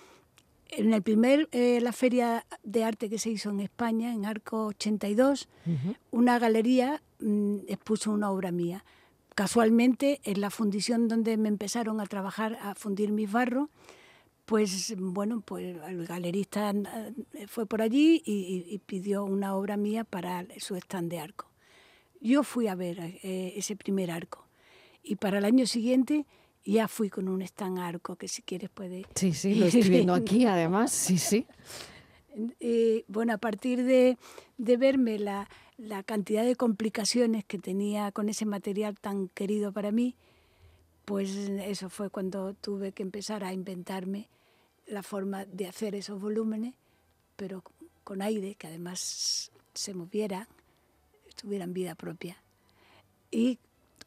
en 0.71 0.93
el 0.93 1.01
primer, 1.01 1.49
eh, 1.51 1.79
la 1.81 1.91
feria 1.91 2.45
de 2.63 2.83
arte 2.83 3.09
que 3.09 3.17
se 3.19 3.29
hizo 3.29 3.49
en 3.49 3.59
España, 3.59 4.13
en 4.13 4.25
Arco 4.25 4.67
82, 4.67 5.47
una 6.11 6.39
galería 6.39 7.01
mm, 7.19 7.57
expuso 7.67 8.11
una 8.11 8.31
obra 8.31 8.51
mía. 8.51 8.83
Casualmente, 9.35 10.21
en 10.23 10.41
la 10.41 10.49
fundición 10.49 11.07
donde 11.07 11.37
me 11.37 11.49
empezaron 11.49 11.99
a 11.99 12.05
trabajar, 12.05 12.57
a 12.61 12.75
fundir 12.75 13.11
mis 13.11 13.31
barros, 13.31 13.69
pues 14.45 14.93
bueno, 14.97 15.41
pues 15.41 15.77
el 15.87 16.05
galerista 16.05 16.71
eh, 16.71 17.47
fue 17.47 17.65
por 17.65 17.81
allí 17.81 18.21
y, 18.25 18.77
pidió 18.85 19.23
una 19.23 19.55
obra 19.55 19.77
mía 19.77 20.03
para 20.03 20.45
su 20.57 20.75
stand 20.75 21.09
de 21.09 21.19
arco. 21.19 21.49
Yo 22.19 22.43
fui 22.43 22.67
a 22.67 22.75
ver 22.75 23.19
ese 23.23 23.75
primer 23.75 24.11
arco 24.11 24.47
y 25.03 25.15
para 25.15 25.39
el 25.39 25.45
año 25.45 25.65
siguiente 25.65 26.25
ya 26.65 26.87
fui 26.87 27.09
con 27.09 27.27
un 27.27 27.41
stand 27.41 27.79
arco 27.79 28.15
que 28.15 28.27
si 28.27 28.41
quieres 28.41 28.69
puede... 28.69 29.05
Sí, 29.15 29.33
sí, 29.33 29.55
lo 29.55 29.65
estoy 29.65 29.89
viendo 29.89 30.13
aquí 30.13 30.45
además, 30.47 30.91
sí, 30.91 31.17
sí. 31.17 31.45
Eh, 32.59 33.03
bueno, 33.07 33.33
a 33.33 33.37
partir 33.37 33.83
de, 33.83 34.17
de 34.57 34.77
verme 34.77 35.19
la, 35.19 35.49
la, 35.77 36.01
cantidad 36.03 36.45
de 36.45 36.55
complicaciones 36.55 37.43
que 37.43 37.57
tenía 37.57 38.11
con 38.11 38.29
ese 38.29 38.45
material 38.45 38.97
tan 38.99 39.27
querido 39.29 39.73
para 39.73 39.91
mí, 39.91 40.15
pues 41.03 41.35
eso 41.35 41.89
fue 41.89 42.09
cuando 42.09 42.53
tuve 42.53 42.93
que 42.93 43.03
empezar 43.03 43.43
a 43.43 43.51
inventarme 43.51 44.29
la 44.87 45.03
forma 45.03 45.45
de 45.45 45.67
hacer 45.67 45.95
esos 45.95 46.21
volúmenes, 46.21 46.75
pero 47.35 47.63
con 48.03 48.21
aire, 48.21 48.55
que 48.55 48.67
además 48.67 49.51
se 49.73 49.93
movieran, 49.93 50.47
tuvieran 51.35 51.73
vida 51.73 51.95
propia. 51.95 52.41
Y 53.29 53.59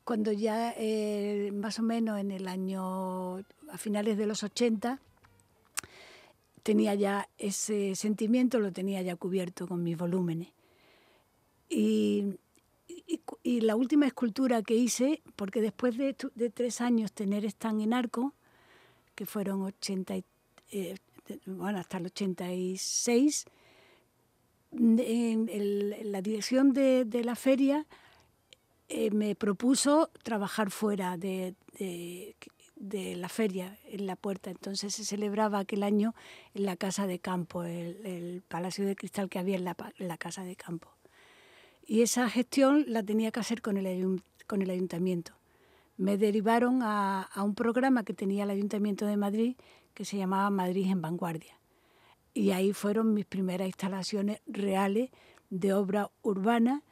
cuando 0.05 0.33
ya 0.33 0.75
eh, 0.77 1.51
más 1.53 1.79
o 1.79 1.83
menos 1.83 2.21
en 2.21 2.31
el 2.31 2.47
año, 2.47 3.39
a 3.39 3.79
finales 3.79 4.19
de 4.19 4.27
los 4.27 4.43
80, 4.43 5.01
tenía 6.63 6.95
ya 6.95 7.29
ese 7.39 7.95
sentimiento, 7.95 8.61
lo 8.61 8.71
tenía 8.71 9.01
ya 9.03 9.17
cubierto 9.17 9.67
con 9.67 9.83
mis 9.83 9.97
volúmenes. 9.97 10.49
Y, 11.69 12.39
la 13.43 13.77
última 13.77 14.07
escultura 14.07 14.63
que 14.63 14.75
hice, 14.75 15.23
porque 15.37 15.61
después 15.61 15.97
de, 15.97 16.15
tres 16.15 16.81
años 16.81 17.13
tener 17.13 17.45
stand 17.45 17.83
en 17.83 17.93
arco, 17.93 18.35
que 19.15 19.27
fueron 19.27 19.63
80, 19.63 20.15
eh, 20.73 20.97
bueno, 21.47 21.79
hasta 21.79 21.99
el 21.99 22.07
86, 22.07 23.45
en, 24.73 26.13
la 26.13 26.23
dirección 26.23 26.73
de 26.73 27.23
la 27.25 27.37
feria 27.37 27.87
eh, 28.89 29.11
me 29.11 29.35
propuso 29.35 30.11
trabajar 30.23 30.71
fuera 30.71 31.17
de, 31.17 31.55
la 32.77 33.29
feria, 33.29 33.79
en 33.85 34.07
la 34.07 34.17
puerta. 34.17 34.51
Entonces 34.51 34.95
se 34.95 35.05
celebraba 35.05 35.59
aquel 35.59 35.83
año 35.83 36.15
en 36.55 36.67
la 36.67 36.77
Casa 36.77 37.07
de 37.07 37.19
Campo, 37.19 37.65
el, 37.65 38.43
Palacio 38.49 38.87
de 38.87 38.97
Cristal 38.97 39.29
que 39.29 39.39
había 39.39 39.57
en 39.57 39.65
la, 39.65 40.17
Casa 40.19 40.45
de 40.45 40.57
Campo. 40.57 40.91
Y 41.87 42.03
esa 42.03 42.29
gestión 42.29 42.85
la 42.89 43.03
tenía 43.03 43.31
que 43.31 43.41
hacer 43.41 43.63
con 43.63 43.77
el, 43.77 44.23
con 44.47 44.63
el 44.63 44.71
ayuntamiento. 44.71 45.33
Me 45.97 46.17
derivaron 46.17 46.81
a 46.83 47.29
un 47.37 47.55
programa 47.55 48.05
que 48.05 48.15
tenía 48.15 48.45
el 48.45 48.51
Ayuntamiento 48.51 49.07
de 49.07 49.17
Madrid 49.17 49.57
que 49.95 50.05
se 50.05 50.17
llamaba 50.17 50.51
Madrid 50.51 50.91
en 50.91 51.01
Vanguardia. 51.01 51.59
Y 52.35 52.51
ahí 52.51 52.73
fueron 52.73 53.15
mis 53.15 53.25
primeras 53.25 53.69
instalaciones 53.69 54.41
reales 54.47 55.11
de 55.51 55.73
obra 55.73 56.11
urbana 56.23 56.83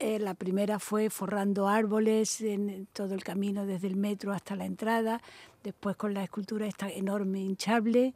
eh, 0.00 0.18
la 0.18 0.34
primera 0.34 0.78
fue 0.78 1.08
forrando 1.08 1.68
árboles 1.68 2.40
en 2.40 2.86
todo 2.92 3.14
el 3.14 3.22
camino 3.22 3.64
desde 3.64 3.86
el 3.86 3.96
metro 3.96 4.32
hasta 4.32 4.56
la 4.56 4.66
entrada, 4.66 5.20
después 5.62 5.96
con 5.96 6.14
la 6.14 6.24
escultura 6.24 6.66
esta 6.66 6.90
enorme 6.90 7.40
hinchable. 7.40 8.14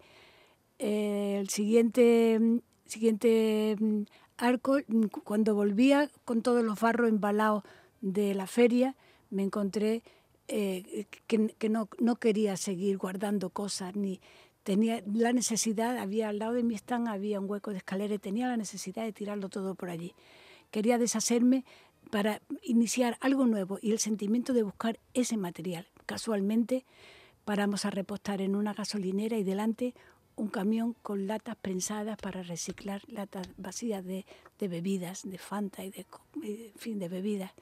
Eh, 0.79 1.39
el 1.41 1.49
siguiente, 1.49 2.41
siguiente 2.85 3.77
mm, 3.79 4.03
arco, 4.39 4.79
mm, 4.87 5.07
cuando 5.25 5.55
volvía 5.55 6.11
con 6.25 6.43
todos 6.43 6.65
los 6.65 6.81
barros 6.81 7.09
embalados 7.09 7.63
de 8.01 8.35
la 8.35 8.47
feria, 8.47 8.97
me 9.31 9.43
encontré 9.45 10.03
eh, 10.49 11.07
que, 11.27 11.49
que 11.59 11.69
no, 11.69 11.89
no, 12.01 12.17
quería 12.17 12.57
seguir 12.57 12.97
guardando 12.99 13.51
cosas, 13.51 13.95
ni 13.95 14.21
tenía 14.65 15.03
la 15.13 15.33
necesidad, 15.33 15.97
había 15.99 16.29
al 16.29 16.39
lado 16.39 16.55
de 16.55 16.63
mi 16.65 16.75
stand 16.75 17.09
había 17.09 17.41
un 17.41 17.49
hueco 17.49 17.71
de 17.71 17.79
escalera 17.79 18.15
y 18.15 18.19
tenía 18.19 18.49
la 18.49 18.57
necesidad 18.57 19.05
de 19.05 19.13
tirarlo 19.13 19.49
todo 19.49 19.75
por 19.75 19.91
allí 19.91 20.15
quería 20.71 20.99
deshacerme 20.99 21.65
para 22.11 22.41
iniciar 22.63 23.19
algo 23.21 23.47
nuevo 23.47 23.79
y 23.83 23.93
el 23.93 23.99
sentimiento 23.99 24.53
de 24.53 24.63
buscar 24.63 24.99
ese 25.15 25.37
material. 25.37 25.87
Casualmente 26.07 26.85
paramos 27.45 27.85
a 27.85 27.91
repostar 27.91 28.41
en 28.41 28.57
una 28.57 28.75
gasolinera 28.75 29.37
y 29.37 29.43
delante 29.43 29.95
un 30.37 30.49
camión 30.49 30.95
con 31.03 31.27
latas 31.27 31.57
prensadas 31.57 32.17
para 32.17 32.43
reciclar 32.43 33.03
latas 33.09 33.49
vacías 33.57 34.05
de, 34.05 34.25
bebidas, 34.61 35.29
de 35.29 35.39
Fanta 35.39 35.85
y 35.85 35.91
de, 35.91 36.07
fin, 36.77 36.99
de 36.99 37.09
bebidas. 37.09 37.53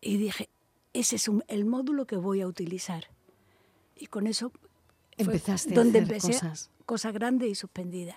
Y 0.00 0.18
dije, 0.18 0.48
ese 0.92 1.16
es 1.16 1.30
el 1.48 1.64
módulo 1.64 2.06
que 2.06 2.16
voy 2.16 2.42
a 2.42 2.46
utilizar. 2.46 3.08
Y 3.96 4.06
con 4.06 4.26
eso 4.26 4.52
Empezaste 5.16 5.74
donde 5.74 6.00
a 6.00 6.02
hacer 6.02 6.14
empecé 6.14 6.32
cosas. 6.32 6.70
cosas 6.84 7.12
grandes 7.14 7.48
y 7.48 7.54
suspendidas. 7.54 8.16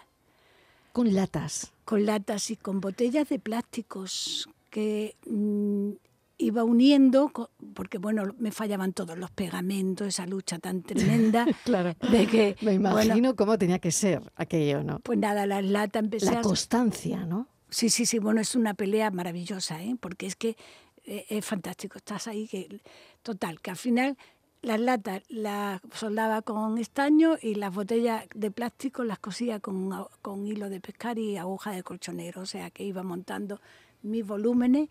Con 0.98 1.13
latas. 1.13 1.74
Con 1.86 2.08
latas 2.08 2.50
y 2.50 2.56
con 2.56 2.82
botellas 2.82 3.30
de 3.30 3.38
plásticos 3.38 4.50
que 4.72 5.16
mm, 5.27 5.92
iba 6.39 6.63
uniendo, 6.63 7.32
porque 7.75 8.00
bueno, 8.00 8.34
me 8.39 8.50
fallaban 8.51 8.94
todos 8.94 9.16
los 9.16 9.30
pegamentos, 9.30 10.08
esa 10.08 10.25
lucha 10.25 10.58
tan 10.58 10.82
tremenda 10.82 11.46
Claro. 11.66 11.94
de 12.12 12.25
que, 12.25 12.56
Me 12.62 12.80
bueno, 12.80 13.04
imagino 13.04 13.36
cómo 13.36 13.60
tenía 13.60 13.77
que 13.77 13.92
ser 13.92 14.24
aquello, 14.38 14.82
¿no? 14.84 14.98
pues 15.01 15.20
nada, 15.20 15.46
las 15.46 15.63
latas 15.63 16.01
empecé 16.01 16.34
La 16.34 16.42
constancia, 16.42 17.27
¿no? 17.27 17.48
Sí, 17.70 17.92
sí, 17.92 18.08
sí, 18.08 18.18
bueno, 18.18 18.42
es 18.42 18.56
una 18.56 18.74
pelea 18.74 19.12
maravillosa, 19.12 19.84
¿eh? 19.84 19.96
porque 20.00 20.25
es 20.25 20.36
que 20.36 20.58
eh, 21.06 21.27
es 21.30 21.46
fantástico, 21.46 22.00
estás 22.00 22.27
ahí, 22.27 22.48
que 22.48 22.82
total, 23.22 23.62
que 23.62 23.70
al 23.70 23.77
final 23.77 24.18
las 24.62 24.80
latas 24.80 25.24
las 25.30 25.82
soldaba 25.94 26.42
con 26.42 26.78
estaño 26.78 27.38
y 27.42 27.56
las 27.56 27.74
botellas 27.74 28.26
de 28.34 28.52
plástico 28.52 29.04
las 29.04 29.20
cosía 29.20 29.60
con, 29.60 29.90
con 30.22 30.48
hilo 30.48 30.70
de 30.70 30.80
pescar 30.80 31.20
y 31.20 31.38
aguja 31.38 31.72
de 31.72 31.84
colchonero, 31.84 32.42
o 32.42 32.46
sea 32.46 32.70
que 32.72 32.84
iba 32.84 33.04
montando 33.04 33.62
mis 34.02 34.26
volúmenes. 34.26 34.90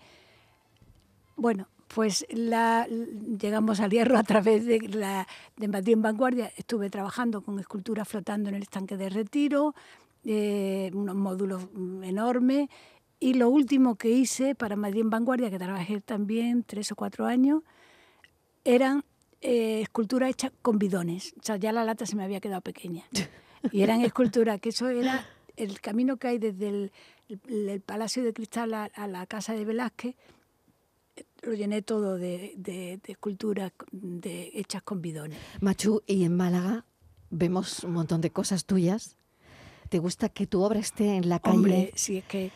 Bueno, 1.36 1.68
pues 1.88 2.26
la, 2.30 2.86
llegamos 2.86 3.80
al 3.80 3.90
hierro 3.90 4.18
a 4.18 4.22
través 4.22 4.64
de, 4.64 4.80
la, 4.88 5.26
de 5.56 5.68
Madrid 5.68 5.94
en 5.94 6.02
Vanguardia. 6.02 6.52
Estuve 6.56 6.90
trabajando 6.90 7.42
con 7.42 7.58
esculturas 7.58 8.08
flotando 8.08 8.48
en 8.48 8.56
el 8.56 8.62
estanque 8.62 8.96
de 8.96 9.08
retiro, 9.08 9.74
eh, 10.24 10.90
unos 10.94 11.14
módulos 11.14 11.68
enormes. 12.02 12.68
Y 13.18 13.34
lo 13.34 13.48
último 13.48 13.94
que 13.94 14.10
hice 14.10 14.54
para 14.54 14.76
Madrid 14.76 15.02
en 15.02 15.10
Vanguardia, 15.10 15.50
que 15.50 15.58
trabajé 15.58 16.00
también 16.00 16.64
tres 16.64 16.92
o 16.92 16.96
cuatro 16.96 17.26
años, 17.26 17.62
eran 18.64 19.04
eh, 19.46 19.80
esculturas 19.82 20.30
hechas 20.30 20.52
con 20.62 20.78
bidones. 20.78 21.32
O 21.40 21.42
sea, 21.42 21.56
ya 21.56 21.72
la 21.72 21.84
lata 21.84 22.04
se 22.06 22.16
me 22.16 22.24
había 22.24 22.40
quedado 22.40 22.60
pequeña. 22.62 23.04
Y 23.72 23.82
eran 23.82 24.00
esculturas, 24.02 24.60
que 24.60 24.68
eso 24.68 24.88
era 24.88 25.26
el 25.56 25.80
camino 25.80 26.18
que 26.18 26.28
hay 26.28 26.38
desde 26.38 26.68
el, 26.68 26.92
el- 27.28 27.68
el 27.68 27.80
Palacio 27.80 28.22
de 28.22 28.32
Cristal 28.32 28.72
a, 28.74 28.84
a 28.94 29.08
la 29.08 29.26
casa 29.26 29.54
de 29.54 29.64
Velázquez, 29.64 30.14
lo 31.42 31.52
llené 31.54 31.82
todo 31.82 32.16
de, 32.16 32.52
de- 32.56 33.00
de 33.02 33.12
esculturas 33.12 33.72
de, 33.90 34.50
hechas 34.54 34.82
con 34.82 35.00
bidones. 35.02 35.38
Machu, 35.60 36.02
y 36.06 36.24
en 36.24 36.36
Málaga 36.36 36.84
vemos 37.30 37.82
un 37.84 37.92
montón 37.94 38.20
de 38.20 38.30
cosas 38.30 38.66
tuyas. 38.66 39.16
¿Te 39.88 39.98
gusta 39.98 40.28
que 40.28 40.46
tu 40.46 40.62
obra 40.62 40.78
esté 40.80 41.16
en 41.16 41.28
la 41.28 41.38
calle? 41.40 41.56
Hombre, 41.56 41.92
si 41.94 42.18
es 42.18 42.24
que 42.24 42.50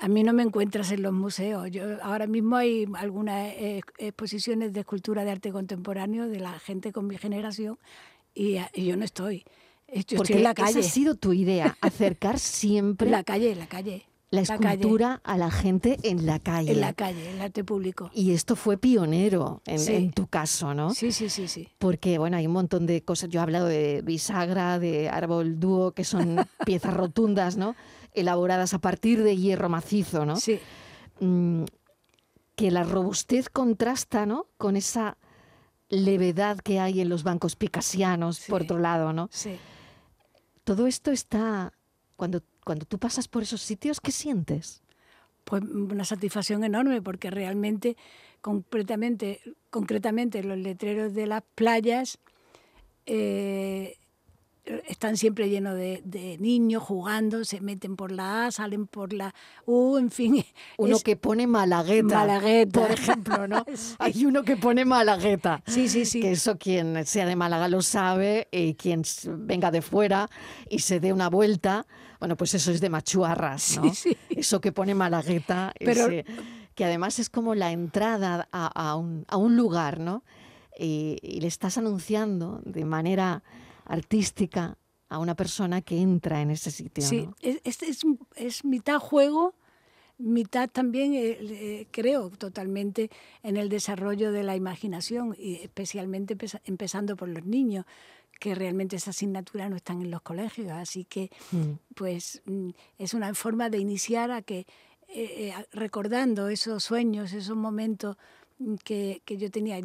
a 0.00 0.08
mí 0.08 0.22
no 0.24 0.32
me 0.32 0.42
encuentras 0.42 0.90
en 0.92 1.02
los 1.02 1.12
museos. 1.12 1.70
Yo, 1.70 1.82
ahora 2.02 2.26
mismo 2.26 2.56
hay 2.56 2.86
algunas 2.94 3.52
eh, 3.54 3.80
exposiciones 3.98 4.72
de 4.72 4.80
escultura 4.80 5.24
de 5.24 5.30
arte 5.30 5.52
contemporáneo 5.52 6.28
de 6.28 6.40
la 6.40 6.58
gente 6.58 6.92
con 6.92 7.06
mi 7.06 7.16
generación 7.18 7.78
y, 8.34 8.56
a- 8.56 8.70
y 8.74 8.86
yo 8.86 8.96
no 8.96 9.04
estoy. 9.04 9.44
Eh, 9.88 10.02
Yo 10.06 10.16
Porque 10.16 10.32
estoy 10.32 10.36
en 10.38 10.42
la 10.44 10.50
esa 10.52 10.64
calle. 10.64 10.80
ha 10.80 10.82
sido 10.82 11.14
tu 11.16 11.32
idea, 11.32 11.76
acercar 11.82 12.38
siempre 12.38 13.10
la 13.10 13.22
calle, 13.22 13.54
la 13.54 13.66
calle. 13.66 14.06
la 14.30 14.40
escultura 14.40 15.20
a 15.24 15.36
la 15.36 15.50
gente 15.50 15.98
en 16.02 16.24
la 16.24 16.38
calle. 16.38 16.72
En 16.72 16.80
la 16.80 16.94
calle, 16.94 17.30
el 17.30 17.40
arte 17.42 17.62
público. 17.62 18.10
Y 18.14 18.32
esto 18.32 18.56
fue 18.56 18.78
pionero 18.78 19.60
en, 19.66 19.78
Sí. 19.78 19.92
en 19.94 20.10
tu 20.12 20.26
caso, 20.26 20.72
¿no? 20.74 20.94
Sí, 20.94 21.12
sí, 21.12 21.28
sí, 21.28 21.46
sí. 21.46 21.68
Porque, 21.78 22.16
bueno, 22.16 22.38
hay 22.38 22.46
un 22.46 22.54
montón 22.54 22.86
de 22.86 23.02
cosas. 23.02 23.28
Yo 23.28 23.40
he 23.40 23.42
hablado 23.42 23.66
de 23.66 24.00
bisagra, 24.02 24.78
de 24.78 25.10
árbol 25.10 25.60
dúo, 25.60 25.92
que 25.92 26.04
son 26.04 26.36
piezas 26.66 26.94
rotundas, 26.94 27.58
¿no? 27.58 27.76
Elaboradas 28.14 28.74
a 28.74 28.78
partir 28.78 29.22
de 29.22 29.36
hierro 29.36 29.68
macizo, 29.68 30.24
¿no? 30.26 30.36
Sí, 30.36 30.58
Mm, 31.20 31.64
que 32.56 32.70
la 32.70 32.82
robustez 32.82 33.48
contrasta, 33.48 34.26
¿no? 34.26 34.46
Con 34.56 34.76
esa 34.76 35.16
levedad 35.88 36.58
que 36.58 36.80
hay 36.80 37.00
en 37.00 37.08
los 37.08 37.22
bancos 37.22 37.54
picasianos, 37.54 38.38
Sí. 38.38 38.50
por 38.50 38.62
otro 38.62 38.78
lado, 38.78 39.12
¿no? 39.12 39.28
sí. 39.30 39.56
Todo 40.64 40.86
esto 40.86 41.10
está... 41.10 41.72
Cuando, 42.16 42.40
cuando 42.64 42.86
tú 42.86 42.98
pasas 42.98 43.26
por 43.28 43.42
esos 43.42 43.60
sitios, 43.62 44.00
¿qué 44.00 44.12
sientes? 44.12 44.82
Pues 45.44 45.62
una 45.62 46.04
satisfacción 46.04 46.62
enorme 46.62 47.02
porque 47.02 47.30
realmente, 47.30 47.96
concretamente, 48.40 49.40
concretamente 49.70 50.42
los 50.44 50.56
letreros 50.58 51.14
de 51.14 51.26
las 51.26 51.42
playas 51.54 52.18
eh, 53.06 53.96
están 54.86 55.16
siempre 55.16 55.48
llenos 55.48 55.74
de, 55.74 56.02
de 56.04 56.38
niños 56.38 56.82
jugando, 56.82 57.44
se 57.44 57.60
meten 57.60 57.96
por 57.96 58.12
la 58.12 58.46
A, 58.46 58.50
salen 58.52 58.86
por 58.86 59.12
la 59.12 59.34
U, 59.66 59.98
en 59.98 60.10
fin. 60.10 60.44
Uno 60.78 60.96
es- 60.96 61.02
que 61.02 61.16
pone 61.16 61.46
malagueta, 61.46 62.14
Malagueta. 62.18 62.80
por 62.80 62.90
ejemplo, 62.92 63.48
¿no? 63.48 63.64
Sí. 63.74 63.94
Hay 63.98 64.24
uno 64.26 64.42
que 64.44 64.56
pone 64.56 64.84
malagueta. 64.84 65.62
Sí, 65.66 65.88
sí, 65.88 66.04
sí. 66.04 66.20
Que 66.20 66.32
eso 66.32 66.58
quien 66.58 67.04
sea 67.06 67.26
de 67.26 67.34
Málaga 67.36 67.66
lo 67.68 67.82
sabe 67.82 68.48
y 68.52 68.74
quien 68.74 69.02
venga 69.38 69.70
de 69.70 69.82
fuera 69.82 70.28
y 70.68 70.78
se 70.80 71.00
dé 71.00 71.12
una 71.12 71.28
vuelta, 71.28 71.86
bueno, 72.20 72.36
pues 72.36 72.54
eso 72.54 72.70
es 72.70 72.80
de 72.80 72.88
machuarras, 72.90 73.78
¿no? 73.78 73.92
Sí, 73.92 74.10
sí. 74.10 74.16
Eso 74.30 74.60
que 74.60 74.70
pone 74.72 74.94
malagueta, 74.94 75.72
Pero- 75.80 76.06
ese- 76.06 76.24
que 76.74 76.84
además 76.86 77.18
es 77.18 77.28
como 77.28 77.54
la 77.54 77.70
entrada 77.72 78.48
a, 78.52 78.66
a 78.66 78.96
un, 78.96 79.24
a 79.28 79.36
un 79.36 79.56
lugar, 79.56 79.98
¿no? 80.00 80.24
Y, 80.78 81.18
y 81.20 81.40
le 81.42 81.46
estás 81.48 81.76
anunciando 81.76 82.62
de 82.64 82.86
manera 82.86 83.42
artística 83.84 84.76
a 85.08 85.18
una 85.18 85.34
persona 85.34 85.82
que 85.82 86.00
entra 86.00 86.40
en 86.40 86.50
ese 86.50 86.70
sitio, 86.70 87.04
Sí, 87.06 87.26
¿no? 87.26 87.34
es, 87.40 87.82
es, 87.82 88.02
es 88.36 88.64
mitad 88.64 88.98
juego, 88.98 89.54
mitad 90.18 90.68
también, 90.70 91.14
eh, 91.14 91.36
eh, 91.40 91.86
creo, 91.90 92.30
totalmente 92.30 93.10
en 93.42 93.56
el 93.56 93.68
desarrollo 93.68 94.32
de 94.32 94.42
la 94.42 94.56
imaginación, 94.56 95.34
y 95.38 95.56
especialmente 95.56 96.34
empeza- 96.36 96.60
empezando 96.64 97.16
por 97.16 97.28
los 97.28 97.44
niños, 97.44 97.84
que 98.40 98.54
realmente 98.54 98.96
esa 98.96 99.10
asignatura 99.10 99.68
no 99.68 99.76
están 99.76 100.00
en 100.02 100.10
los 100.10 100.22
colegios, 100.22 100.70
así 100.72 101.04
que 101.04 101.30
Mm. 101.52 101.72
pues 101.94 102.42
mm, 102.46 102.70
es 102.98 103.14
una 103.14 103.34
forma 103.34 103.68
de 103.68 103.78
iniciar 103.78 104.30
a 104.30 104.42
que, 104.42 104.66
eh, 105.08 105.52
recordando 105.72 106.48
esos 106.48 106.82
sueños, 106.82 107.32
esos 107.34 107.56
momentos 107.56 108.16
que, 108.84 109.22
que 109.24 109.36
yo 109.36 109.50
tenía, 109.50 109.80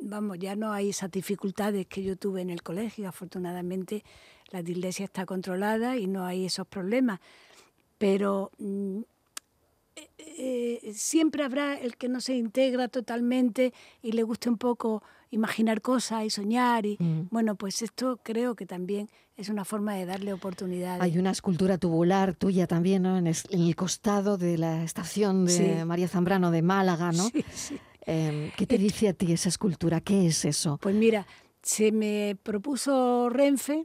vamos, 0.00 0.38
ya 0.38 0.56
no 0.56 0.72
hay 0.72 0.90
esas 0.90 1.10
dificultades 1.10 1.86
que 1.86 2.02
yo 2.02 2.16
tuve 2.16 2.42
en 2.42 2.50
el 2.50 2.62
colegio, 2.62 3.08
afortunadamente 3.08 4.04
la 4.50 4.62
dislexia 4.62 5.04
está 5.04 5.26
controlada 5.26 5.96
y 5.96 6.06
no 6.06 6.24
hay 6.26 6.46
esos 6.46 6.66
problemas, 6.66 7.20
pero 7.98 8.50
mm, 8.58 8.98
eh, 9.96 10.08
eh, 10.18 10.92
siempre 10.94 11.44
habrá 11.44 11.78
el 11.78 11.96
que 11.96 12.08
no 12.08 12.20
se 12.20 12.34
integra 12.36 12.88
totalmente 12.88 13.72
y 14.02 14.12
le 14.12 14.22
guste 14.22 14.48
un 14.48 14.56
poco 14.58 15.02
imaginar 15.30 15.80
cosas 15.80 16.24
y 16.24 16.30
soñar 16.30 16.86
y 16.86 16.96
Mm. 16.98 17.28
bueno, 17.30 17.54
pues 17.54 17.82
esto 17.82 18.18
creo 18.22 18.54
que 18.56 18.66
también 18.66 19.08
es 19.36 19.48
una 19.48 19.64
forma 19.64 19.94
de 19.94 20.04
darle 20.04 20.32
oportunidades. 20.32 21.00
Hay 21.02 21.16
una 21.18 21.30
escultura 21.30 21.78
tubular 21.78 22.34
tuya 22.34 22.66
también, 22.66 23.02
¿no? 23.02 23.16
En, 23.16 23.26
el 23.28 23.76
costado 23.76 24.36
de 24.36 24.58
la 24.58 24.82
estación 24.82 25.44
de 25.46 25.52
Sí. 25.78 25.84
María 25.84 26.08
Zambrano 26.08 26.50
de 26.50 26.62
Málaga, 26.62 27.12
¿no? 27.12 27.28
Sí, 27.28 27.44
sí. 27.54 27.78
Em, 28.06 28.50
¿Qué 28.56 28.66
te 28.66 28.78
dice 28.78 29.08
a 29.08 29.12
ti 29.12 29.32
esa 29.32 29.48
escultura? 29.48 30.00
¿Qué 30.00 30.26
es 30.26 30.44
eso? 30.44 30.78
Pues 30.80 30.94
mira, 30.94 31.26
se 31.62 31.92
me 31.92 32.36
propuso 32.42 33.28
Renfe, 33.28 33.84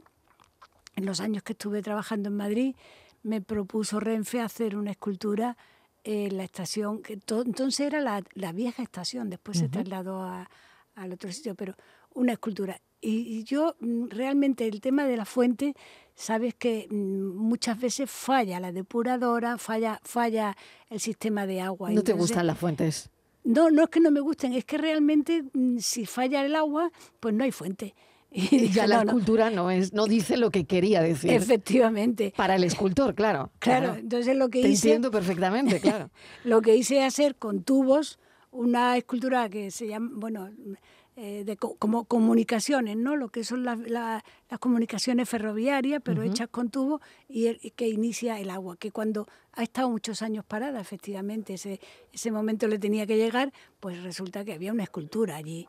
en 0.96 1.04
los 1.06 1.20
años 1.20 1.42
que 1.42 1.52
estuve 1.52 1.82
trabajando 1.82 2.28
en 2.30 2.36
Madrid, 2.36 2.74
me 3.22 3.40
propuso 3.42 4.00
Renfe 4.00 4.40
hacer 4.40 4.76
una 4.76 4.92
escultura 4.92 5.56
en 6.04 6.36
la 6.36 6.44
estación, 6.44 7.02
que 7.02 7.16
to- 7.16 7.42
entonces 7.42 7.80
era 7.86 8.00
la, 8.00 8.22
la 8.34 8.52
vieja 8.52 8.82
estación, 8.82 9.28
después 9.28 9.58
se 9.58 9.64
trasladó 9.72 10.22
a- 10.22 10.48
al 10.94 11.12
otro 11.12 11.30
sitio, 11.32 11.54
pero 11.54 11.74
una 12.14 12.32
escultura. 12.32 12.80
Y, 13.02 13.10
y 13.38 13.44
yo 13.44 13.76
mm, 13.80 14.06
realmente 14.08 14.66
el 14.66 14.80
tema 14.80 15.04
de 15.04 15.16
la 15.18 15.26
fuente, 15.26 15.74
sabes 16.14 16.54
que 16.54 16.86
mm, 16.90 17.36
muchas 17.36 17.78
veces 17.78 18.10
falla 18.10 18.58
la 18.60 18.72
depuradora, 18.72 19.58
falla, 19.58 20.00
falla 20.04 20.56
el 20.88 21.00
sistema 21.00 21.46
de 21.46 21.60
agua. 21.60 21.90
¿No 21.90 22.02
te 22.02 22.12
gustan 22.14 22.46
las 22.46 22.56
fuentes? 22.56 23.10
No, 23.46 23.70
no 23.70 23.84
es 23.84 23.88
que 23.90 24.00
no 24.00 24.10
me 24.10 24.20
gusten, 24.20 24.52
es 24.52 24.64
que 24.64 24.76
realmente 24.76 25.44
mm, 25.52 25.78
si 25.78 26.04
falla 26.04 26.44
el 26.44 26.54
agua, 26.56 26.90
pues 27.20 27.34
no 27.34 27.44
hay 27.44 27.52
fuente. 27.52 27.94
Y 28.28 28.58
dije, 28.58 28.68
ya 28.68 28.86
la 28.86 28.96
no, 29.04 29.10
escultura 29.12 29.50
no, 29.50 29.70
es, 29.70 29.94
no 29.94 30.06
dice 30.06 30.36
lo 30.36 30.50
que 30.50 30.64
quería 30.66 31.00
decir. 31.00 31.30
efectivamente. 31.32 32.34
Para 32.36 32.56
el 32.56 32.64
escultor, 32.64 33.14
claro. 33.14 33.50
Claro, 33.60 33.94
entonces 33.94 34.36
lo 34.36 34.50
que 34.50 34.62
Te 34.62 34.68
hice, 34.68 34.88
entiendo 34.88 35.10
perfectamente, 35.10 35.80
claro. 35.80 36.10
lo 36.44 36.60
que 36.60 36.76
hice 36.76 36.98
es 36.98 37.04
hacer 37.04 37.36
con 37.36 37.62
tubos 37.62 38.18
una 38.50 38.96
escultura 38.96 39.48
que 39.48 39.70
se 39.70 39.86
llama, 39.86 40.10
bueno, 40.14 40.50
eh, 41.16 41.44
de 41.44 41.56
co- 41.56 41.76
como 41.78 42.04
comunicaciones, 42.04 42.96
¿no? 42.96 43.16
Lo 43.16 43.30
que 43.30 43.42
son 43.42 43.64
las, 43.64 43.78
la- 43.78 44.22
las 44.50 44.58
comunicaciones 44.60 45.28
ferroviarias, 45.28 46.00
pero 46.04 46.22
hechas 46.22 46.48
con 46.50 46.68
tubos 46.70 47.00
y, 47.28 47.46
el- 47.46 47.72
que 47.74 47.88
inicia 47.88 48.38
el 48.38 48.50
agua, 48.50 48.76
que 48.76 48.90
cuando 48.92 49.26
ha 49.52 49.62
estado 49.62 49.88
muchos 49.90 50.20
años 50.22 50.44
parada, 50.44 50.80
efectivamente, 50.80 51.54
ese, 51.54 51.80
ese 52.12 52.30
momento 52.30 52.68
le 52.68 52.78
tenía 52.78 53.06
que 53.06 53.16
llegar, 53.16 53.52
pues 53.80 54.02
resulta 54.02 54.44
que 54.44 54.52
había 54.52 54.72
una 54.72 54.82
escultura 54.84 55.36
allí. 55.36 55.66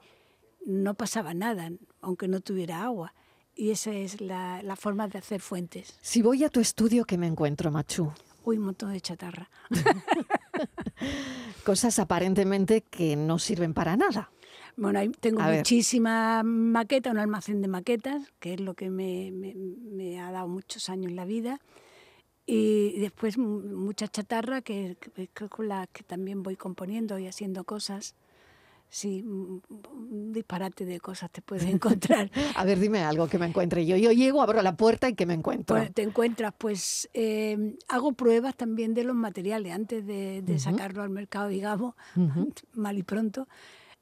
No 0.65 0.95
pasaba 0.95 1.33
nada, 1.33 1.71
aunque 2.01 2.27
no 2.27 2.41
tuviera 2.41 2.83
agua. 2.83 3.13
Y 3.55 3.71
esa 3.71 3.91
es 3.93 4.19
la, 4.21 4.61
la 4.61 4.75
forma 4.75 5.07
de 5.07 5.17
hacer 5.17 5.39
fuentes. 5.41 5.97
Si 6.01 6.21
voy 6.21 6.43
a 6.43 6.49
tu 6.49 6.59
estudio, 6.59 7.05
¿qué 7.05 7.17
me 7.17 7.25
encuentro, 7.25 7.71
Machu? 7.71 8.11
Uy, 8.43 8.57
un 8.57 8.65
montón 8.65 8.91
de 8.93 9.01
chatarra. 9.01 9.49
Cosas 11.63 11.99
aparentemente 11.99 12.81
que 12.81 13.15
no 13.15 13.39
sirven 13.39 13.73
para 13.73 13.97
nada. 13.97 14.29
Bueno, 14.77 14.99
tengo 15.19 15.41
muchísimas 15.41 16.45
maquetas, 16.45 17.11
un 17.11 17.17
almacén 17.17 17.61
de 17.63 17.67
maquetas, 17.67 18.31
que 18.39 18.53
es 18.53 18.61
lo 18.61 18.75
que 18.75 18.91
me, 18.91 19.31
me, 19.31 20.19
ha 20.21 20.31
dado 20.31 20.47
muchos 20.47 20.87
años 20.89 21.09
en 21.09 21.15
la 21.15 21.25
vida. 21.25 21.59
Y 22.45 22.97
después 22.99 23.39
mucha 23.39 24.07
chatarra, 24.07 24.61
que, 24.61 24.95
que, 25.33 25.49
con 25.49 25.67
la 25.67 25.87
que 25.87 26.03
también 26.03 26.43
voy 26.43 26.55
componiendo 26.55 27.17
y 27.17 27.27
haciendo 27.27 27.63
cosas. 27.63 28.15
Sí, 28.89 29.21
un 29.21 30.31
disparate 30.31 30.85
de 30.85 30.99
cosas 30.99 31.31
te 31.31 31.41
puedes 31.41 31.65
encontrar. 31.73 32.29
a 32.55 32.63
ver, 32.63 32.79
dime 32.79 32.99
algo 32.99 33.27
que 33.27 33.39
me 33.39 33.47
encuentre. 33.47 33.83
Yo, 33.85 33.97
yo 33.97 34.11
llego, 34.11 34.43
abro 34.43 34.61
la 34.61 34.77
puerta 34.77 35.09
y 35.09 35.15
que 35.15 35.25
me 35.25 35.33
encuentro. 35.33 35.75
Pues 35.75 35.91
te 35.91 36.03
encuentras, 36.03 36.53
pues 36.55 37.09
em, 37.13 37.75
hago 37.89 38.13
pruebas 38.13 38.55
también 38.55 38.93
de 38.93 39.03
los 39.03 39.15
materiales 39.15 39.73
antes 39.73 40.05
de, 40.05 40.59
sacarlo 40.59 41.01
al 41.01 41.09
mercado, 41.09 41.47
digamos, 41.47 41.95
mal 42.73 42.97
y 42.97 43.03
pronto. 43.03 43.47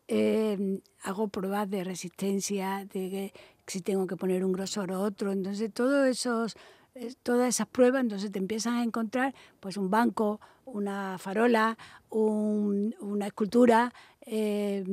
Em, 0.08 0.82
hago 1.04 1.28
pruebas 1.30 1.70
de 1.70 1.84
resistencia, 1.84 2.86
de 2.94 3.34
si 3.65 3.82
tengo 3.82 4.06
que 4.08 4.15
poner 4.18 4.46
un 4.46 4.52
grosor 4.52 4.91
o 4.91 5.02
otro. 5.02 5.32
Entonces, 5.32 5.72
todos 5.74 6.08
esos 6.08 6.56
todas 7.24 7.50
esas 7.50 7.68
pruebas, 7.68 8.02
entonces 8.02 8.32
te 8.32 8.39
empiezas 8.39 8.74
a 8.74 8.84
encontrar 8.84 9.34
pues 9.60 9.78
un 9.78 9.89
banco, 9.89 10.39
una 10.65 11.18
farola, 11.18 11.78
una 12.10 13.28
escultura, 13.28 13.94
eh, 14.22 14.84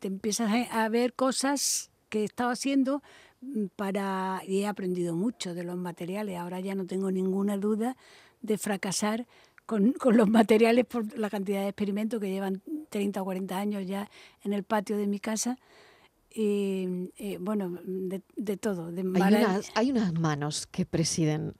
te 0.00 0.08
empiezas 0.08 0.50
a 0.70 0.88
ver 0.88 1.12
cosas 1.12 1.90
que 2.08 2.22
he 2.22 2.24
estado 2.24 2.50
haciendo 2.50 3.02
mm, 3.42 3.66
para 3.76 4.40
y 4.46 4.60
he 4.60 4.66
aprendido 4.66 5.14
mucho 5.14 5.54
de 5.54 5.64
los 5.64 5.76
materiales. 5.76 6.38
Ahora 6.38 6.60
ya 6.60 6.74
no 6.74 6.86
tengo 6.86 7.10
ninguna 7.10 7.58
duda 7.58 7.96
de 8.40 8.58
fracasar 8.58 9.26
con, 9.66 9.92
con, 9.92 10.16
los 10.16 10.28
materiales 10.28 10.84
por 10.84 11.18
la 11.18 11.30
cantidad 11.30 11.62
de 11.62 11.68
experimentos 11.68 12.20
que 12.20 12.30
llevan 12.30 12.62
30 12.90 13.22
o 13.22 13.24
40 13.24 13.58
años 13.58 13.86
ya 13.86 14.10
en 14.42 14.52
el 14.52 14.64
patio 14.64 14.96
de 14.96 15.06
mi 15.06 15.20
casa 15.20 15.58
y 16.34 17.10
eh, 17.16 17.38
bueno, 17.40 17.78
de, 17.84 18.56
todo. 18.56 18.90
De 18.90 19.02
hay, 19.22 19.34
unas, 19.34 19.70
hay 19.76 19.90
unas 19.92 20.12
manos 20.14 20.66
que 20.66 20.84
presiden 20.84 21.54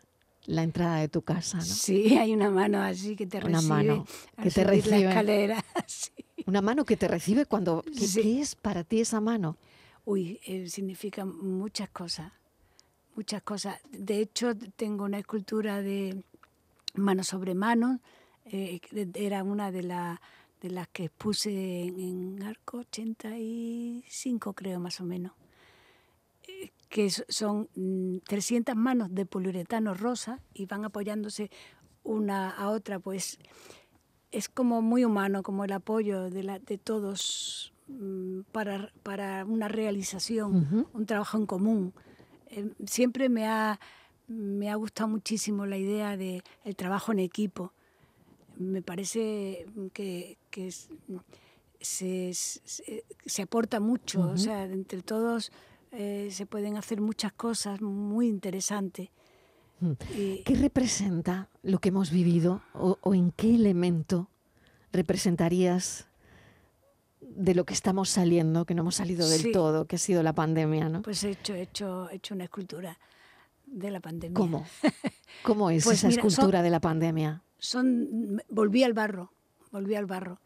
la 0.47 0.65
entrada 0.65 0.97
de 0.97 1.09
tu 1.09 1.23
casa, 1.23 1.59
¿no? 1.59 1.65
Sí, 1.65 2.17
hay 2.19 2.35
una 2.35 2.51
mano 2.51 2.83
así 2.83 3.15
que 3.15 3.27
te 3.27 3.39
una 3.39 3.59
recibe. 3.59 3.69
Mano 3.69 4.07
que 4.43 4.51
te 4.51 4.65
recibe. 4.65 5.01
La 5.01 5.09
escalera. 5.11 5.65
Una 6.47 6.61
mano 6.61 6.85
que 6.85 6.99
te 6.99 7.09
recibe 7.09 7.47
cuando... 7.47 7.83
¿Qué, 7.83 8.41
es 8.41 8.55
para 8.55 8.85
ti 8.85 9.01
esa 9.01 9.19
mano? 9.19 9.57
Uy, 10.05 10.39
eh, 10.45 10.69
significa 10.69 11.25
muchas 11.25 11.89
cosas, 11.89 12.33
muchas 13.17 13.41
cosas. 13.41 13.81
De 13.91 14.21
hecho, 14.21 14.55
tengo 14.77 15.05
una 15.05 15.19
escultura 15.19 15.81
de 15.81 16.23
mano 16.95 17.25
sobre 17.25 17.55
mano, 17.55 18.01
eh, 18.47 18.81
era 19.15 19.43
una 19.43 19.71
de 19.71 19.83
las 19.83 20.21
de 20.65 20.71
las 20.71 20.89
que 20.89 21.11
puse 21.11 21.83
en, 21.83 22.43
Arco 22.43 22.79
85, 22.79 24.55
creo 24.55 24.81
más 24.81 24.99
o 24.99 25.05
menos, 25.05 25.33
eh, 26.49 26.71
que 26.89 27.11
son 27.11 27.69
300 28.27 28.75
mm, 28.75 28.79
manos 28.79 29.15
de 29.15 29.27
poliuretano 29.27 29.93
rosa 29.93 30.41
y 30.55 30.65
van 30.65 30.87
apoyándose 30.87 31.51
una 32.03 32.49
a 32.49 32.71
otra, 32.71 32.99
pues 32.99 33.39
es 34.31 34.49
como 34.49 34.81
muy 34.81 35.05
humano, 35.05 35.43
como 35.43 35.67
el 35.67 35.73
apoyo 35.73 36.31
de, 36.31 36.43
la, 36.45 36.59
de 36.61 36.79
todos 36.79 37.75
mm, 37.89 38.41
para, 38.51 38.91
para, 39.03 39.45
una 39.45 39.69
realización, 39.69 40.89
un 40.95 41.05
trabajo 41.05 41.37
en 41.37 41.45
común. 41.45 41.93
Eh, 42.47 42.73
siempre 42.87 43.29
me 43.29 43.47
ha, 43.47 43.79
me 44.29 44.71
ha 44.71 44.75
gustado 44.77 45.09
muchísimo 45.09 45.67
la 45.67 45.77
idea 45.77 46.17
del 46.17 46.43
el 46.65 46.77
trabajo 46.77 47.13
en 47.13 47.19
equipo 47.19 47.73
me 48.59 48.83
parece 48.83 49.67
que, 49.93 50.37
se, 51.81 52.33
se, 52.33 53.43
aporta 53.43 53.81
mucho, 53.81 54.21
o 54.21 54.39
sea, 54.39 54.65
entre 54.65 55.03
todos 55.03 55.53
eh, 55.93 56.29
se 56.31 56.47
pueden 56.47 56.77
hacer 56.77 57.01
muchas 57.01 57.33
cosas 57.33 57.81
muy 57.81 58.29
interesantes. 58.29 59.11
Mm. 59.81 59.93
¿Qué 60.45 60.57
representa 60.61 61.49
lo 61.63 61.79
que 61.79 61.91
hemos 61.91 62.11
vivido 62.11 62.63
o, 62.73 63.15
en 63.15 63.33
qué 63.33 63.55
elemento 63.55 64.29
representarías 64.93 66.07
de 67.21 67.55
lo 67.55 67.65
que 67.65 67.75
estamos 67.75 68.11
saliendo, 68.11 68.65
que 68.65 68.75
no 68.75 68.83
hemos 68.83 68.97
salido 68.97 69.29
del 69.29 69.51
todo, 69.51 69.87
que 69.87 69.97
ha 69.97 69.99
sido 69.99 70.23
la 70.23 70.33
pandemia, 70.33 70.89
¿no? 70.89 71.03
Pues 71.03 71.25
he 71.25 71.31
hecho, 71.31 71.55
he 71.55 71.63
hecho, 71.63 72.09
he 72.11 72.17
hecho 72.17 72.35
una 72.35 72.45
escultura 72.45 72.99
de 73.75 73.91
la 73.91 74.01
pandemia. 74.01 74.35
¿Cómo? 74.35 74.67
¿Cómo 75.43 75.71
es 75.71 75.85
pues 75.85 75.99
esa 75.99 76.09
escultura 76.09 76.63
de 76.63 76.71
la 76.71 76.81
pandemia? 76.81 77.43
son, 77.65 78.43
volví 78.51 78.83
al 78.83 78.93
barro, 78.93 79.33
volví 79.73 79.95
al 79.95 80.05
barro. 80.05 80.39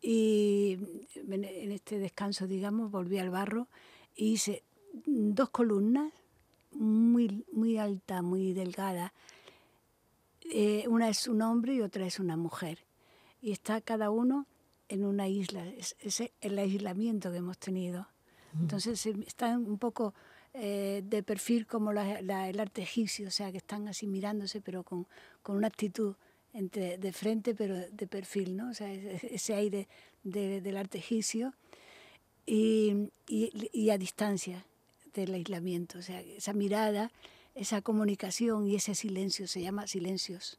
Y 0.00 0.78
en 1.14 1.70
este 1.70 1.98
descanso, 1.98 2.46
digamos, 2.46 2.90
volví 2.90 3.18
al 3.18 3.28
barro 3.28 3.68
y 4.16 4.32
hice 4.32 4.64
dos 5.04 5.50
columnas 5.50 6.12
muy, 6.72 7.44
muy 7.52 7.76
alta, 7.76 8.22
muy 8.22 8.54
delgada. 8.54 9.12
Eh, 10.50 10.84
una 10.88 11.10
es 11.10 11.28
un 11.28 11.42
hombre 11.42 11.74
y 11.74 11.82
otra 11.82 12.06
es 12.06 12.18
una 12.18 12.38
mujer. 12.38 12.78
Y 13.42 13.52
está 13.52 13.82
cada 13.82 14.10
uno 14.10 14.46
en 14.88 15.04
una 15.04 15.28
isla. 15.28 15.66
Es, 15.66 15.94
el 16.40 16.58
aislamiento 16.58 17.30
que 17.30 17.36
hemos 17.36 17.58
tenido. 17.58 18.08
Entonces 18.58 19.04
están 19.06 19.66
un 19.66 19.78
poco 19.78 20.14
eh, 20.54 21.02
de 21.04 21.22
perfil 21.22 21.66
como 21.66 21.92
el 21.92 22.60
arte 22.60 22.82
egipcio, 22.82 23.28
o 23.28 23.30
sea, 23.30 23.50
que 23.50 23.58
están 23.58 23.88
así 23.88 24.06
mirándose, 24.06 24.60
pero 24.60 24.82
con, 24.82 25.06
con 25.42 25.56
una 25.56 25.68
actitud 25.68 26.14
entre, 26.52 26.98
de 26.98 27.12
frente 27.12 27.54
pero 27.54 27.74
de 27.74 28.06
perfil, 28.06 28.56
¿no? 28.56 28.70
O 28.70 28.74
sea, 28.74 28.92
ese 28.92 29.54
aire 29.54 29.88
del 30.22 30.76
arte 30.76 30.98
egipcio 30.98 31.54
y, 32.46 33.10
y, 33.26 33.90
a 33.90 33.98
distancia 33.98 34.64
del 35.14 35.34
aislamiento, 35.34 35.98
o 35.98 36.02
sea, 36.02 36.20
esa 36.20 36.52
mirada, 36.52 37.10
esa 37.54 37.80
comunicación 37.80 38.66
y 38.66 38.74
ese 38.74 38.94
silencio, 38.94 39.46
se 39.46 39.62
llama 39.62 39.86
silencios, 39.86 40.58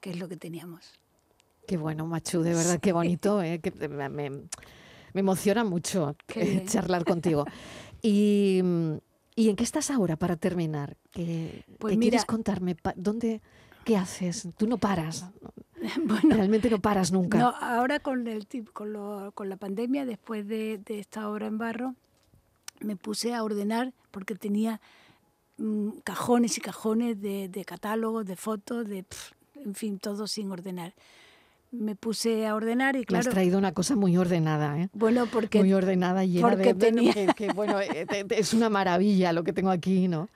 que 0.00 0.10
es 0.10 0.18
lo 0.18 0.28
que 0.28 0.36
teníamos. 0.36 0.92
Qué 1.66 1.76
bueno, 1.76 2.06
Machu, 2.06 2.42
de 2.42 2.54
verdad, 2.54 2.80
qué 2.80 2.92
bonito, 2.92 3.42
¿eh? 3.42 3.60
que 3.60 3.70
me, 3.88 4.08
me, 4.08 4.30
emociona 5.14 5.64
mucho 5.64 6.16
eh, 6.34 6.64
charlar 6.66 7.04
contigo. 7.04 7.44
Y, 8.06 8.60
¿Y 9.34 9.48
en 9.48 9.56
qué 9.56 9.64
estás 9.64 9.90
ahora 9.90 10.16
para 10.16 10.36
terminar? 10.36 10.98
¿Qué, 11.10 11.64
pues 11.78 11.96
quieres 11.96 12.26
contarme? 12.26 12.76
¿Dónde, 12.96 13.40
¿Qué 13.84 13.96
haces? 13.96 14.48
Tú 14.56 14.66
no 14.66 14.78
paras. 14.78 15.26
Bueno, 16.02 16.36
Realmente 16.36 16.70
no 16.70 16.80
paras 16.80 17.12
nunca. 17.12 17.36
No, 17.36 17.48
ahora 17.60 18.00
con, 18.00 18.26
el, 18.26 18.46
con, 18.72 19.32
con 19.32 19.48
la 19.50 19.56
pandemia, 19.58 20.06
después 20.06 20.48
de, 20.48 20.80
esta 20.88 21.28
obra 21.28 21.46
en 21.46 21.58
barro, 21.58 21.94
me 22.80 22.96
puse 22.96 23.34
a 23.34 23.42
ordenar 23.42 23.92
porque 24.10 24.34
tenía 24.34 24.80
mm, 25.58 25.98
cajones 26.02 26.56
y 26.56 26.62
cajones 26.62 27.20
de, 27.20 27.50
de, 27.50 27.64
catálogos, 27.66 28.24
de 28.24 28.36
fotos, 28.36 28.88
de, 28.88 29.04
en 29.56 29.74
fin, 29.74 29.98
todo 29.98 30.26
sin 30.26 30.50
ordenar. 30.50 30.94
Me 31.78 31.96
puse 31.96 32.46
a 32.46 32.54
ordenar 32.54 32.96
y 32.96 33.04
claro... 33.04 33.24
Me 33.24 33.28
has 33.28 33.34
traído 33.34 33.58
una 33.58 33.72
cosa 33.72 33.96
muy 33.96 34.16
ordenada, 34.16 34.78
¿eh? 34.78 34.88
Bueno, 34.92 35.26
porque... 35.26 35.58
Muy 35.58 35.72
ordenada, 35.72 36.24
y 36.24 36.40
porque 36.40 36.74
de... 36.74 36.74
Tenía... 36.74 37.12
Que, 37.34 37.52
bueno, 37.52 37.80
eh, 37.80 38.06
es 38.30 38.54
una 38.54 38.70
maravilla 38.70 39.32
lo 39.32 39.44
que 39.44 39.52
tengo 39.52 39.70
aquí, 39.70 40.08
¿no? 40.08 40.28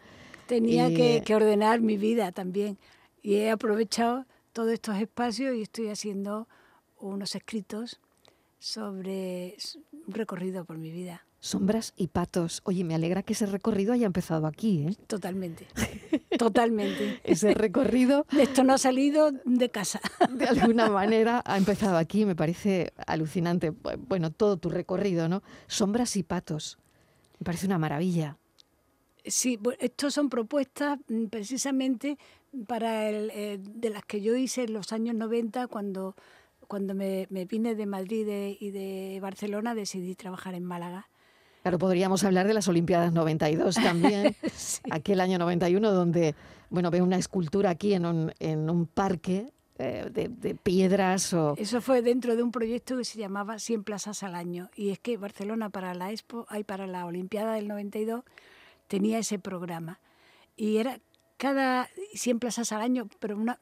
Tenía 0.47 0.89
que, 0.89 1.23
que 1.25 1.35
ordenar 1.35 1.81
mi 1.81 1.97
vida 1.97 2.33
también. 2.33 2.79
Y 3.23 3.37
he 3.37 3.51
aprovechado 3.51 4.27
todos 4.53 4.73
estos 4.73 4.97
espacios 4.97 5.55
y 5.55 5.63
estoy 5.63 5.89
haciendo 5.89 6.49
unos 6.99 7.35
escritos 7.35 8.01
sobre 8.59 9.57
un 9.93 10.15
recorrido 10.15 10.65
por 10.65 10.79
mi 10.79 10.91
vida. 10.91 11.25
Sombras 11.41 11.95
y 11.97 12.09
patos. 12.09 12.63
Oye, 12.65 12.83
me 12.83 12.95
alegra 12.95 13.23
que 13.23 13.33
ese 13.33 13.47
recorrido 13.47 13.93
haya 13.93 14.07
empezado 14.07 14.47
aquí, 14.47 14.87
¿eh? 14.89 14.97
Totalmente. 15.07 15.69
Totalmente. 16.37 17.21
ese 17.25 17.55
recorrido. 17.55 18.27
Esto 18.39 18.65
no 18.65 18.75
ha 18.75 18.79
salido 18.79 19.31
de 19.45 19.71
casa. 19.71 20.01
de 20.31 20.47
alguna 20.47 20.89
manera 20.91 21.43
ha 21.45 21.57
empezado 21.57 21.97
aquí, 21.97 22.27
me 22.27 22.37
parece 22.37 22.93
alucinante. 23.07 23.71
Bueno, 23.71 24.31
todo 24.31 24.57
tu 24.57 24.69
recorrido, 24.69 25.29
¿no? 25.29 25.43
Sombras 25.67 26.17
y 26.17 26.23
patos. 26.23 26.79
Me 27.39 27.45
parece 27.45 27.67
una 27.67 27.79
maravilla. 27.79 28.37
Sí, 29.25 29.59
estos 29.79 30.15
son 30.15 30.29
propuestas 30.29 30.99
mm, 31.09 31.27
precisamente 31.27 32.19
para 32.67 33.09
el, 33.09 33.31
eh, 33.35 33.59
de 33.61 33.91
las 33.91 34.05
que 34.05 34.21
yo 34.21 34.35
hice 34.37 34.65
en 34.65 34.73
los 34.73 34.93
años 34.93 35.15
90 35.15 35.67
cuando, 35.67 36.15
cuando 36.67 36.95
me, 36.95 37.27
me 37.31 37.45
vine 37.45 37.75
de 37.75 37.87
Madrid 37.87 38.57
y 38.59 38.71
de 38.71 39.19
Barcelona 39.21 39.75
decidí 39.75 40.15
trabajar 40.15 40.55
en 40.55 40.65
Málaga. 40.65 41.09
Claro, 41.63 41.79
podríamos 41.79 42.25
hablar 42.25 42.47
de 42.47 42.55
las 42.55 42.69
Olimpiadas 42.69 43.13
92 43.13 43.75
también, 43.77 44.35
aquel 44.91 45.21
año 45.21 45.39
91 45.39 45.93
donde, 45.93 46.35
bueno, 46.71 46.91
veo 46.91 47.05
una 47.05 47.19
escultura 47.19 47.71
aquí 47.71 47.95
en 47.95 48.07
un, 48.07 48.33
en 48.39 48.71
un 48.71 48.87
parque 48.87 49.53
eh, 49.79 50.09
de, 50.13 50.29
de, 50.29 50.55
piedras 50.55 51.33
o... 51.35 51.55
Eso 51.59 51.81
fue 51.81 52.03
dentro 52.03 52.37
de 52.37 52.43
un 52.43 52.51
proyecto 52.51 52.97
que 52.97 53.05
se 53.05 53.19
llamaba 53.19 53.59
100 53.59 53.85
plazas 53.85 54.23
al 54.23 54.35
año 54.35 54.71
y 54.75 54.91
es 54.91 54.99
que 54.99 55.17
Barcelona 55.17 55.71
para 55.71 55.95
la 55.95 56.11
Expo, 56.11 56.47
hay 56.49 56.65
para 56.65 56.87
la 56.87 57.07
Olimpiada 57.07 57.55
del 57.55 57.69
92 57.69 58.25
tenía 58.89 59.19
ese 59.19 59.39
programa 59.39 60.01
y 60.57 60.79
era 60.79 60.99
cada 61.37 61.89
100 62.15 62.41
plazas 62.41 62.73
al 62.73 62.83
año, 62.83 63.09
pero 63.21 63.37
una, 63.37 63.59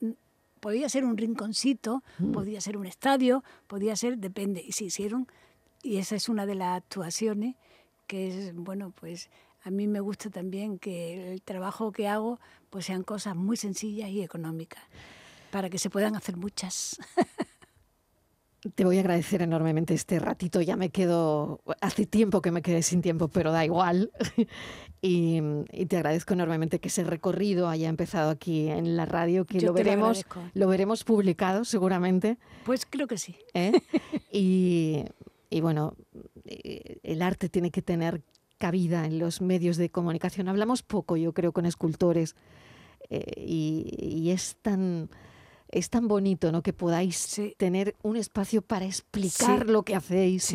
podía 0.61 0.88
ser 0.88 1.04
un 1.04 1.16
rinconcito, 1.16 2.02
mm. 2.18 2.32
podía 2.32 2.61
ser 2.61 2.76
un 2.76 2.87
estadio, 2.87 3.44
podía 3.66 3.94
ser, 3.96 4.18
depende. 4.18 4.64
Y 4.66 4.72
se 4.72 4.85
hicieron 4.85 5.28
y 5.82 5.98
esa 5.98 6.16
es 6.16 6.28
una 6.28 6.46
de 6.46 6.54
las 6.54 6.78
actuaciones 6.78 7.54
que 8.07 8.29
es, 8.29 8.55
bueno, 8.55 8.92
pues 8.99 9.31
a 9.62 9.71
mí 9.71 9.87
me 9.87 10.01
gusta 10.01 10.31
también 10.31 10.79
que 10.79 11.33
el 11.33 11.42
trabajo 11.42 11.92
que 11.92 12.09
hago 12.09 12.38
pues 12.71 12.87
sean 12.87 13.03
cosas 13.03 13.35
muy 13.35 13.57
sencillas 13.57 14.11
y 14.11 14.23
económicas, 14.23 14.83
para 15.51 15.71
que 15.71 15.79
se 15.79 15.90
puedan 15.90 16.14
hacer 16.14 16.37
muchas. 16.37 16.99
Te 18.75 18.85
voy 18.85 18.97
a 18.97 19.01
agradecer 19.01 19.42
enormemente 19.42 19.95
este 19.95 20.19
ratito. 20.19 20.61
Ya 20.61 20.77
me 20.77 20.90
quedo, 20.90 21.61
hace 21.81 22.07
tiempo 22.07 22.42
que 22.42 22.51
me 22.51 22.62
quedé 22.62 22.83
sin 22.83 23.01
tiempo, 23.01 23.29
pero 23.29 23.53
da 23.53 23.64
igual. 23.64 24.11
y, 25.03 25.40
te 25.88 25.97
agradezco 25.97 26.35
enormemente 26.35 26.81
que 26.81 26.88
ese 26.88 27.05
recorrido 27.05 27.69
haya 27.69 27.88
empezado 27.88 28.31
aquí 28.31 28.69
en 28.69 28.97
la 28.97 29.07
radio, 29.07 29.45
que 29.45 29.61
lo 29.61 29.73
veremos, 29.73 30.25
lo, 30.55 30.69
veremos 30.69 31.05
publicado 31.05 31.64
seguramente. 31.64 32.38
Pues 32.64 32.87
creo 32.87 33.07
que 33.07 33.19
sí. 33.19 33.37
¿Eh? 33.55 33.73
y, 34.33 35.05
y 35.57 35.61
bueno, 35.62 35.97
eh, 36.45 36.99
el 37.03 37.23
arte 37.23 37.49
tiene 37.49 37.71
que 37.71 37.81
tener 37.81 38.23
cabida 38.59 39.07
en 39.07 39.19
los 39.19 39.40
medios 39.40 39.79
de 39.79 39.88
comunicación. 39.88 40.49
Hablamos 40.49 40.83
poco, 40.83 41.16
yo 41.16 41.33
creo, 41.33 41.53
con 41.53 41.64
escultores 41.64 42.37
eh, 43.09 43.33
y, 43.38 44.29
es 44.31 44.59
tan 44.61 45.09
es 45.71 45.88
tan 45.88 46.09
bonito 46.09 46.53
¿no? 46.53 46.62
que 46.62 46.75
podáis 46.75 47.40
tener 47.57 47.97
un 48.03 48.19
espacio 48.19 48.61
para 48.61 48.85
explicar 48.85 49.71
lo 49.71 49.83
que 49.83 49.95
hacéis 49.95 50.55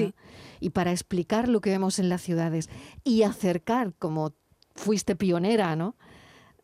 y 0.59 0.69
para 0.69 0.91
explicar 0.91 1.47
lo 1.47 1.61
que 1.61 1.71
vemos 1.71 1.97
en 1.97 2.07
las 2.07 2.21
ciudades 2.21 2.69
y 3.03 3.23
acercar, 3.23 3.95
como 3.97 4.33
fuiste 4.75 5.15
pionera, 5.15 5.75
¿no? 5.75 5.95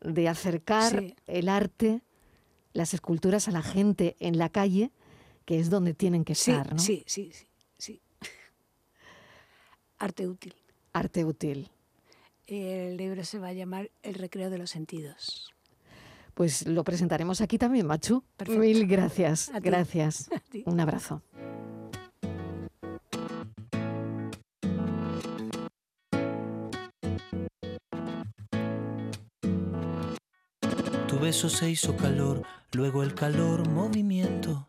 de 0.00 0.28
acercar 0.28 1.16
el 1.26 1.48
arte, 1.48 2.02
las 2.72 2.94
esculturas 2.94 3.48
a 3.48 3.50
la 3.50 3.62
gente 3.62 4.14
en 4.20 4.38
la 4.38 4.48
calle, 4.48 4.92
que 5.44 5.58
es 5.58 5.70
donde 5.70 5.92
tienen 5.92 6.24
que 6.24 6.34
estar. 6.34 6.72
¿no? 6.72 6.78
Sí, 6.78 7.02
sí, 7.06 7.32
sí, 7.32 7.32
sí. 7.32 7.47
Arte 9.98 10.28
útil. 10.28 10.54
Arte 10.92 11.24
útil. 11.24 11.70
El 12.46 12.96
libro 12.96 13.24
se 13.24 13.38
va 13.38 13.48
a 13.48 13.52
llamar 13.52 13.90
El 14.02 14.14
recreo 14.14 14.48
de 14.48 14.58
los 14.58 14.70
sentidos. 14.70 15.52
Pues 16.34 16.66
lo 16.66 16.84
presentaremos 16.84 17.40
aquí 17.40 17.58
también, 17.58 17.86
Machu. 17.86 18.22
Mil 18.46 18.86
gracias. 18.86 19.50
Gracias. 19.60 20.30
Un 20.66 20.78
abrazo. 20.78 21.22
Tu 31.08 31.18
beso 31.18 31.48
se 31.48 31.70
hizo 31.70 31.96
calor, 31.96 32.44
luego 32.72 33.02
el 33.02 33.14
calor 33.14 33.68
movimiento, 33.68 34.68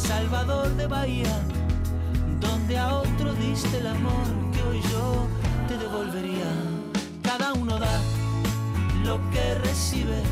Salvador 0.00 0.68
de 0.76 0.86
Bahía, 0.86 1.40
donde 2.40 2.78
a 2.78 2.94
otro 2.94 3.32
diste 3.34 3.78
el 3.78 3.86
amor 3.86 4.26
que 4.52 4.62
hoy 4.62 4.80
yo 4.90 5.26
te 5.68 5.76
devolvería. 5.76 6.50
Cada 7.22 7.52
uno 7.52 7.78
da 7.78 8.00
lo 9.04 9.18
que 9.30 9.54
recibe, 9.56 10.22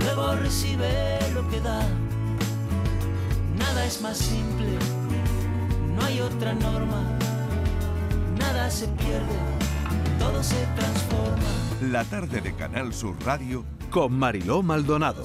luego 0.00 0.36
recibe 0.36 1.18
lo 1.34 1.48
que 1.48 1.60
da. 1.60 1.80
Nada 3.58 3.86
es 3.86 4.00
más 4.02 4.18
simple, 4.18 4.68
no 5.94 6.04
hay 6.04 6.20
otra 6.20 6.54
norma, 6.54 7.02
nada 8.38 8.70
se 8.70 8.86
pierde, 8.88 9.36
todo 10.18 10.42
se 10.42 10.66
transforma. 10.76 11.90
La 11.90 12.04
tarde 12.04 12.40
de 12.40 12.54
Canal 12.54 12.92
Sur 12.92 13.16
Radio 13.24 13.64
con 13.90 14.12
Mariló 14.12 14.62
Maldonado 14.62 15.24